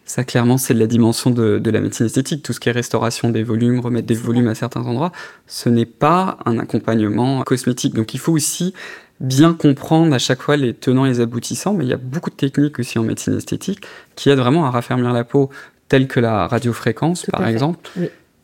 Ça, 0.05 0.23
clairement, 0.23 0.57
c'est 0.57 0.73
de 0.73 0.79
la 0.79 0.87
dimension 0.87 1.31
de, 1.31 1.61
la 1.69 1.81
médecine 1.81 2.05
esthétique. 2.05 2.41
Tout 2.41 2.53
ce 2.53 2.61
qui 2.61 2.69
est 2.69 2.71
restauration 2.71 3.29
des 3.29 3.43
volumes, 3.43 3.81
remettre 3.81 4.07
des 4.07 4.15
volumes 4.15 4.47
à 4.47 4.55
certains 4.55 4.85
endroits, 4.85 5.11
ce 5.47 5.67
n'est 5.67 5.85
pas 5.85 6.37
un 6.45 6.59
accompagnement 6.59 7.43
cosmétique. 7.43 7.93
Donc, 7.93 8.13
il 8.13 8.19
faut 8.19 8.31
aussi 8.31 8.73
bien 9.19 9.53
comprendre 9.53 10.13
à 10.13 10.19
chaque 10.19 10.41
fois 10.41 10.55
les 10.55 10.73
tenants 10.73 11.05
et 11.05 11.09
les 11.09 11.19
aboutissants, 11.19 11.73
mais 11.73 11.83
il 11.83 11.89
y 11.89 11.93
a 11.93 11.97
beaucoup 11.97 12.29
de 12.29 12.35
techniques 12.35 12.79
aussi 12.79 12.97
en 12.99 13.03
médecine 13.03 13.35
esthétique 13.35 13.81
qui 14.15 14.29
aident 14.29 14.39
vraiment 14.39 14.65
à 14.65 14.71
raffermir 14.71 15.11
la 15.11 15.25
peau 15.25 15.49
telles 15.89 16.07
que 16.07 16.19
la 16.19 16.47
radiofréquence, 16.47 17.25
par 17.25 17.47
exemple. 17.47 17.89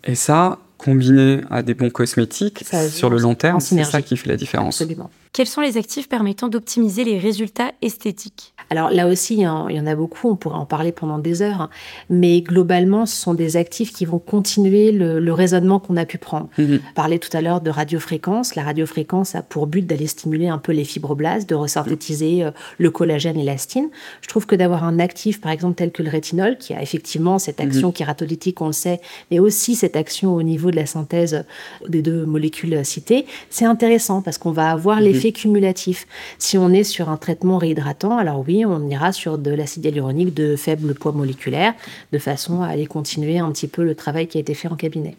Et 0.04 0.16
ça, 0.16 0.60
combiné 0.78 1.42
à 1.50 1.62
des 1.62 1.74
bons 1.74 1.90
cosmétiques, 1.90 2.66
sur 2.90 3.10
le 3.10 3.18
long 3.18 3.36
terme, 3.36 3.60
c'est 3.60 3.84
ça 3.84 4.02
qui 4.02 4.18
fait 4.18 4.30
la 4.30 4.36
différence. 4.36 4.82
Absolument. 4.82 5.10
Quels 5.34 5.48
sont 5.48 5.62
les 5.62 5.78
actifs 5.78 6.08
permettant 6.08 6.48
d'optimiser 6.48 7.04
les 7.04 7.18
résultats 7.18 7.72
esthétiques? 7.82 8.54
Alors 8.70 8.92
là 8.92 9.08
aussi, 9.08 9.34
il 9.34 9.42
y 9.42 9.48
en 9.48 9.88
a 9.88 9.96
beaucoup, 9.96 10.30
on 10.30 10.36
pourrait 10.36 10.58
en 10.58 10.68
parler 10.68 10.92
pendant 10.92 11.18
des 11.18 11.42
heures, 11.42 11.62
hein. 11.62 11.70
mais 12.08 12.42
globalement, 12.42 13.08
ce 13.08 13.16
sont 13.16 13.34
des 13.34 13.58
actifs 13.58 13.92
qui 13.92 14.06
vont 14.06 14.20
continuer 14.20 14.92
le, 14.92 15.34
raisonnement 15.34 15.80
qu'on 15.80 15.98
a 15.98 16.06
pu 16.06 16.20
prendre. 16.20 16.50
Mm 16.60 16.78
Parler 16.94 17.18
tout 17.18 17.36
à 17.36 17.42
l'heure 17.42 17.62
de 17.62 17.72
radiofréquence. 17.72 18.54
La 18.54 18.62
radiofréquence 18.64 19.34
a 19.34 19.42
pour 19.42 19.66
but 19.66 19.86
d'aller 19.86 20.06
stimuler 20.06 20.48
un 20.48 20.60
peu 20.60 20.72
les 20.72 20.84
fibroblastes, 20.84 21.50
de 21.50 21.56
resynthétiser 21.56 22.44
euh, 22.44 22.52
le 22.78 22.92
collagène 22.92 23.40
et 23.40 23.44
l'astine. 23.44 23.90
Je 24.22 24.28
trouve 24.28 24.46
que 24.46 24.56
d'avoir 24.56 24.84
un 24.84 25.00
actif, 25.00 25.42
par 25.42 25.52
exemple, 25.52 25.76
tel 25.76 25.92
que 25.92 26.04
le 26.04 26.10
rétinol, 26.12 26.58
qui 26.58 26.76
a 26.76 26.82
effectivement 26.82 27.40
cette 27.40 27.60
mhm. 27.60 27.68
action 27.68 27.92
kératolytique, 27.92 28.62
on 28.62 28.68
le 28.68 28.74
sait, 28.74 29.02
mais 29.32 29.40
aussi 29.40 29.74
cette 29.74 29.96
action 29.96 30.36
au 30.36 30.44
niveau 30.44 30.70
de 30.70 30.76
la 30.76 30.86
synthèse 30.86 31.44
des 31.88 32.04
deux 32.04 32.26
molécules 32.26 32.86
citées, 32.86 33.26
c'est 33.50 33.66
intéressant 33.66 34.22
parce 34.22 34.38
qu'on 34.38 34.52
va 34.52 34.70
avoir 34.70 35.02
l'effet 35.02 35.23
effet 35.24 35.32
cumulatif. 35.32 36.08
Si 36.38 36.58
on 36.58 36.70
est 36.72 36.84
sur 36.84 37.10
un 37.10 37.18
traitement 37.18 37.58
réhydratant, 37.58 38.18
alors 38.18 38.44
oui, 38.46 38.66
on 38.66 38.90
ira 38.90 39.12
sur 39.12 39.38
de 39.38 39.52
l'acide 39.52 39.86
hyaluronique 39.86 40.34
de 40.34 40.56
faible 40.56 40.94
poids 40.94 41.12
moléculaire, 41.12 41.74
de 42.12 42.18
façon 42.18 42.62
à 42.62 42.68
aller 42.68 42.86
continuer 42.86 43.40
un 43.40 43.52
petit 43.52 43.68
peu 43.68 43.84
le 43.84 43.96
travail 43.96 44.28
qui 44.28 44.38
a 44.38 44.42
été 44.42 44.54
fait 44.54 44.68
en 44.68 44.76
cabinet. 44.76 45.16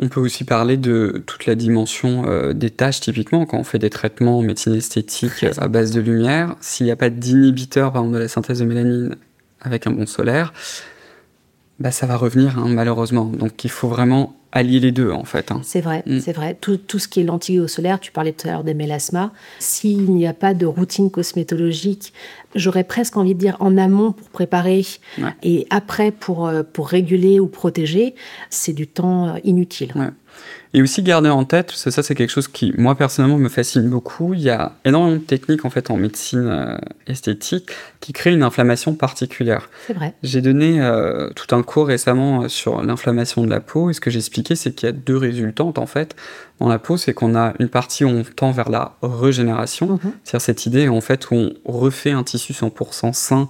On 0.00 0.08
peut 0.08 0.20
aussi 0.20 0.42
parler 0.42 0.76
de 0.76 1.22
toute 1.24 1.46
la 1.46 1.54
dimension 1.54 2.24
euh, 2.26 2.52
des 2.52 2.70
tâches, 2.70 3.00
typiquement, 3.00 3.46
quand 3.46 3.58
on 3.58 3.64
fait 3.64 3.78
des 3.78 3.90
traitements 3.90 4.38
en 4.38 4.42
médecine 4.42 4.74
esthétique 4.74 5.46
à 5.56 5.68
base 5.68 5.92
de 5.92 6.00
lumière. 6.00 6.56
S'il 6.60 6.86
n'y 6.86 6.92
a 6.92 6.96
pas 6.96 7.10
d'inhibiteur, 7.10 7.92
par 7.92 8.02
exemple, 8.02 8.16
de 8.16 8.22
la 8.22 8.28
synthèse 8.28 8.58
de 8.58 8.64
mélanine 8.64 9.14
avec 9.60 9.86
un 9.86 9.92
bon 9.92 10.04
solaire, 10.04 10.52
bah, 11.80 11.90
ça 11.90 12.06
va 12.06 12.16
revenir, 12.16 12.58
hein, 12.58 12.66
malheureusement. 12.68 13.24
Donc 13.24 13.64
il 13.64 13.70
faut 13.70 13.88
vraiment 13.88 14.36
allier 14.52 14.78
les 14.78 14.92
deux 14.92 15.10
en 15.10 15.24
fait. 15.24 15.50
Hein. 15.50 15.60
C'est 15.64 15.80
vrai, 15.80 16.04
mm. 16.06 16.20
c'est 16.20 16.32
vrai. 16.32 16.56
Tout, 16.60 16.76
tout, 16.76 17.00
ce 17.00 17.08
qui 17.08 17.20
est 17.20 17.24
lentilles 17.24 17.68
solaire, 17.68 17.98
tu 17.98 18.12
parlais 18.12 18.32
tout 18.32 18.48
à 18.48 18.52
l'heure 18.52 18.64
des 18.64 18.74
mélasmas, 18.74 19.32
s'il 19.58 20.12
n'y 20.12 20.26
a 20.26 20.32
pas 20.32 20.54
de 20.54 20.64
routine 20.64 21.10
cosmétologique, 21.10 22.12
j'aurais 22.54 22.84
presque 22.84 23.16
envie 23.16 23.34
de 23.34 23.40
dire 23.40 23.56
en 23.58 23.76
amont 23.76 24.12
pour 24.12 24.28
préparer 24.28 24.86
et 25.42 25.66
après 25.70 26.12
pour, 26.12 26.46
euh, 26.46 26.62
pour 26.62 26.88
réguler 26.88 27.40
ou 27.40 27.48
protéger, 27.48 28.14
c'est 28.50 28.72
du 28.72 28.86
temps 28.86 29.28
euh, 29.28 29.38
inutile. 29.42 29.92
Et 30.76 30.82
aussi 30.82 31.02
garder 31.02 31.30
en 31.30 31.44
tête, 31.44 31.68
parce 31.68 31.84
que 31.84 31.90
ça 31.92 32.02
c'est 32.02 32.16
quelque 32.16 32.30
chose 32.30 32.48
qui, 32.48 32.74
moi 32.76 32.96
personnellement, 32.96 33.38
me 33.38 33.48
fascine 33.48 33.88
beaucoup, 33.88 34.34
il 34.34 34.40
y 34.40 34.50
a 34.50 34.72
énormément 34.84 35.16
de 35.16 35.20
techniques 35.20 35.64
en 35.64 35.70
fait 35.70 35.88
en 35.88 35.96
médecine 35.96 36.48
euh, 36.48 36.76
esthétique 37.06 37.70
qui 38.00 38.12
créent 38.12 38.32
une 38.32 38.42
inflammation 38.42 38.92
particulière. 38.96 39.70
C'est 39.86 39.92
vrai. 39.92 40.14
J'ai 40.24 40.40
donné 40.40 40.80
euh, 40.80 41.30
tout 41.36 41.54
un 41.54 41.62
cours 41.62 41.86
récemment 41.86 42.42
euh, 42.42 42.48
sur 42.48 42.82
l'inflammation 42.82 43.44
de 43.44 43.50
la 43.50 43.60
peau, 43.60 43.88
et 43.88 43.92
ce 43.92 44.00
que 44.00 44.10
j'expliquais 44.10 44.56
c'est 44.56 44.72
qu'il 44.72 44.88
y 44.88 44.90
a 44.90 44.92
deux 44.92 45.16
résultantes 45.16 45.78
en 45.78 45.86
fait 45.86 46.16
dans 46.58 46.68
la 46.68 46.80
peau, 46.80 46.96
c'est 46.96 47.14
qu'on 47.14 47.36
a 47.36 47.54
une 47.60 47.68
partie 47.68 48.04
où 48.04 48.08
on 48.08 48.24
tend 48.24 48.50
vers 48.50 48.68
la 48.68 48.96
régénération, 49.00 50.00
mhm. 50.02 50.12
c'est-à-dire 50.24 50.40
cette 50.40 50.66
idée 50.66 50.88
en 50.88 51.00
fait 51.00 51.30
où 51.30 51.36
on 51.36 51.72
refait 51.72 52.10
un 52.10 52.24
tissu 52.24 52.52
100% 52.52 53.12
sain 53.12 53.48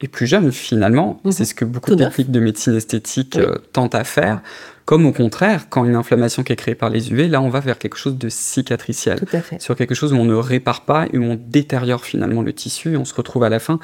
et 0.00 0.08
plus 0.08 0.26
jeune 0.26 0.50
finalement. 0.50 1.20
Mhm. 1.24 1.30
C'est 1.30 1.44
ce 1.44 1.54
que 1.54 1.64
beaucoup 1.64 1.94
de 1.94 2.04
techniques 2.04 2.32
de 2.32 2.40
médecine 2.40 2.74
esthétique 2.74 3.38
tentent 3.72 3.94
à 3.94 4.02
faire. 4.02 4.42
Comme 4.90 5.06
au 5.06 5.12
contraire, 5.12 5.66
quand 5.68 5.84
une 5.84 5.94
inflammation 5.94 6.42
qui 6.42 6.52
est 6.52 6.56
créée 6.56 6.74
par 6.74 6.90
les 6.90 7.12
UV, 7.12 7.28
là, 7.28 7.40
on 7.40 7.48
va 7.48 7.60
vers 7.60 7.78
quelque 7.78 7.96
chose 7.96 8.18
de 8.18 8.28
cicatriciel. 8.28 9.20
Tout 9.20 9.36
à 9.36 9.40
fait. 9.40 9.62
Sur 9.62 9.76
quelque 9.76 9.94
chose 9.94 10.12
où 10.12 10.16
on 10.16 10.24
ne 10.24 10.34
répare 10.34 10.80
pas 10.80 11.06
et 11.12 11.16
où 11.16 11.22
on 11.22 11.38
détériore 11.40 12.04
finalement 12.04 12.42
le 12.42 12.52
tissu 12.52 12.94
et 12.94 12.96
on 12.96 13.04
se 13.04 13.14
retrouve 13.14 13.44
à 13.44 13.48
la 13.48 13.60
fin 13.60 13.78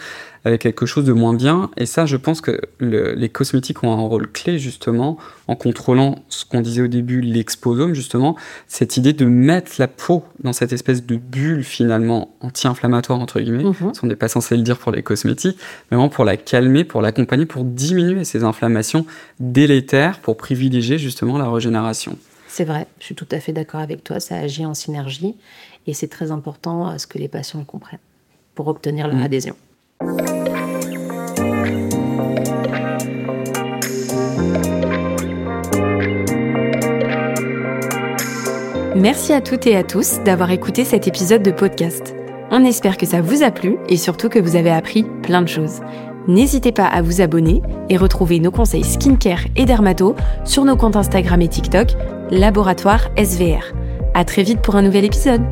avec 0.46 0.60
quelque 0.60 0.86
chose 0.86 1.04
de 1.04 1.12
moins 1.12 1.34
bien. 1.34 1.70
Et 1.76 1.86
ça, 1.86 2.06
je 2.06 2.16
pense 2.16 2.40
que 2.40 2.60
les 2.78 3.28
cosmétiques 3.28 3.82
ont 3.82 3.92
un 3.92 4.06
rôle 4.06 4.30
clé 4.30 4.60
justement 4.60 5.18
en 5.48 5.56
contrôlant 5.56 6.20
ce 6.28 6.44
qu'on 6.44 6.60
disait 6.60 6.82
au 6.82 6.86
début, 6.86 7.20
l'exposome 7.20 7.94
justement, 7.94 8.36
cette 8.68 8.96
idée 8.96 9.12
de 9.12 9.24
mettre 9.24 9.72
la 9.78 9.88
peau 9.88 10.24
dans 10.44 10.52
cette 10.52 10.72
espèce 10.72 11.04
de 11.04 11.16
bulle 11.16 11.64
finalement 11.64 12.30
anti-inflammatoire 12.40 13.18
entre 13.18 13.40
guillemets. 13.40 13.64
Mhm. 13.64 13.92
On 14.00 14.06
n'est 14.06 14.14
pas 14.14 14.28
censé 14.28 14.56
le 14.56 14.62
dire 14.62 14.78
pour 14.78 14.92
les 14.92 15.02
cosmétiques, 15.02 15.58
mais 15.90 15.96
vraiment 15.96 16.10
pour 16.10 16.24
la 16.24 16.36
calmer, 16.36 16.84
pour 16.84 17.02
l'accompagner, 17.02 17.44
pour 17.44 17.64
diminuer 17.64 18.22
ces 18.22 18.44
inflammations 18.44 19.04
délétères, 19.40 20.20
pour 20.20 20.36
privilégier 20.36 20.96
justement 20.96 21.38
la 21.38 21.50
régénération. 21.50 22.16
C'est 22.46 22.64
vrai, 22.64 22.86
je 23.00 23.06
suis 23.06 23.14
tout 23.16 23.26
à 23.32 23.40
fait 23.40 23.52
d'accord 23.52 23.80
avec 23.80 24.04
toi, 24.04 24.20
ça 24.20 24.36
agit 24.36 24.64
en 24.64 24.74
synergie 24.74 25.34
et 25.88 25.92
c'est 25.92 26.08
très 26.08 26.30
important 26.30 26.86
à 26.86 26.98
ce 26.98 27.08
que 27.08 27.18
les 27.18 27.28
patients 27.28 27.58
le 27.58 27.64
comprennent 27.64 27.98
pour 28.54 28.68
obtenir 28.68 29.08
leur 29.08 29.16
mmh. 29.16 29.22
adhésion. 29.22 29.56
Merci 38.96 39.34
à 39.34 39.42
toutes 39.42 39.66
et 39.66 39.76
à 39.76 39.84
tous 39.84 40.20
d'avoir 40.24 40.50
écouté 40.50 40.82
cet 40.82 41.06
épisode 41.06 41.42
de 41.42 41.50
podcast. 41.50 42.14
On 42.50 42.64
espère 42.64 42.96
que 42.96 43.04
ça 43.04 43.20
vous 43.20 43.42
a 43.42 43.50
plu 43.50 43.76
et 43.90 43.98
surtout 43.98 44.30
que 44.30 44.38
vous 44.38 44.56
avez 44.56 44.70
appris 44.70 45.04
plein 45.22 45.42
de 45.42 45.48
choses. 45.48 45.80
N'hésitez 46.28 46.72
pas 46.72 46.86
à 46.86 47.02
vous 47.02 47.20
abonner 47.20 47.60
et 47.90 47.98
retrouver 47.98 48.40
nos 48.40 48.50
conseils 48.50 48.84
skincare 48.84 49.44
et 49.54 49.66
dermato 49.66 50.16
sur 50.46 50.64
nos 50.64 50.76
comptes 50.76 50.96
Instagram 50.96 51.42
et 51.42 51.48
TikTok, 51.48 51.88
Laboratoire 52.30 53.10
SVR. 53.18 53.74
À 54.14 54.24
très 54.24 54.42
vite 54.42 54.62
pour 54.62 54.76
un 54.76 54.82
nouvel 54.82 55.04
épisode. 55.04 55.42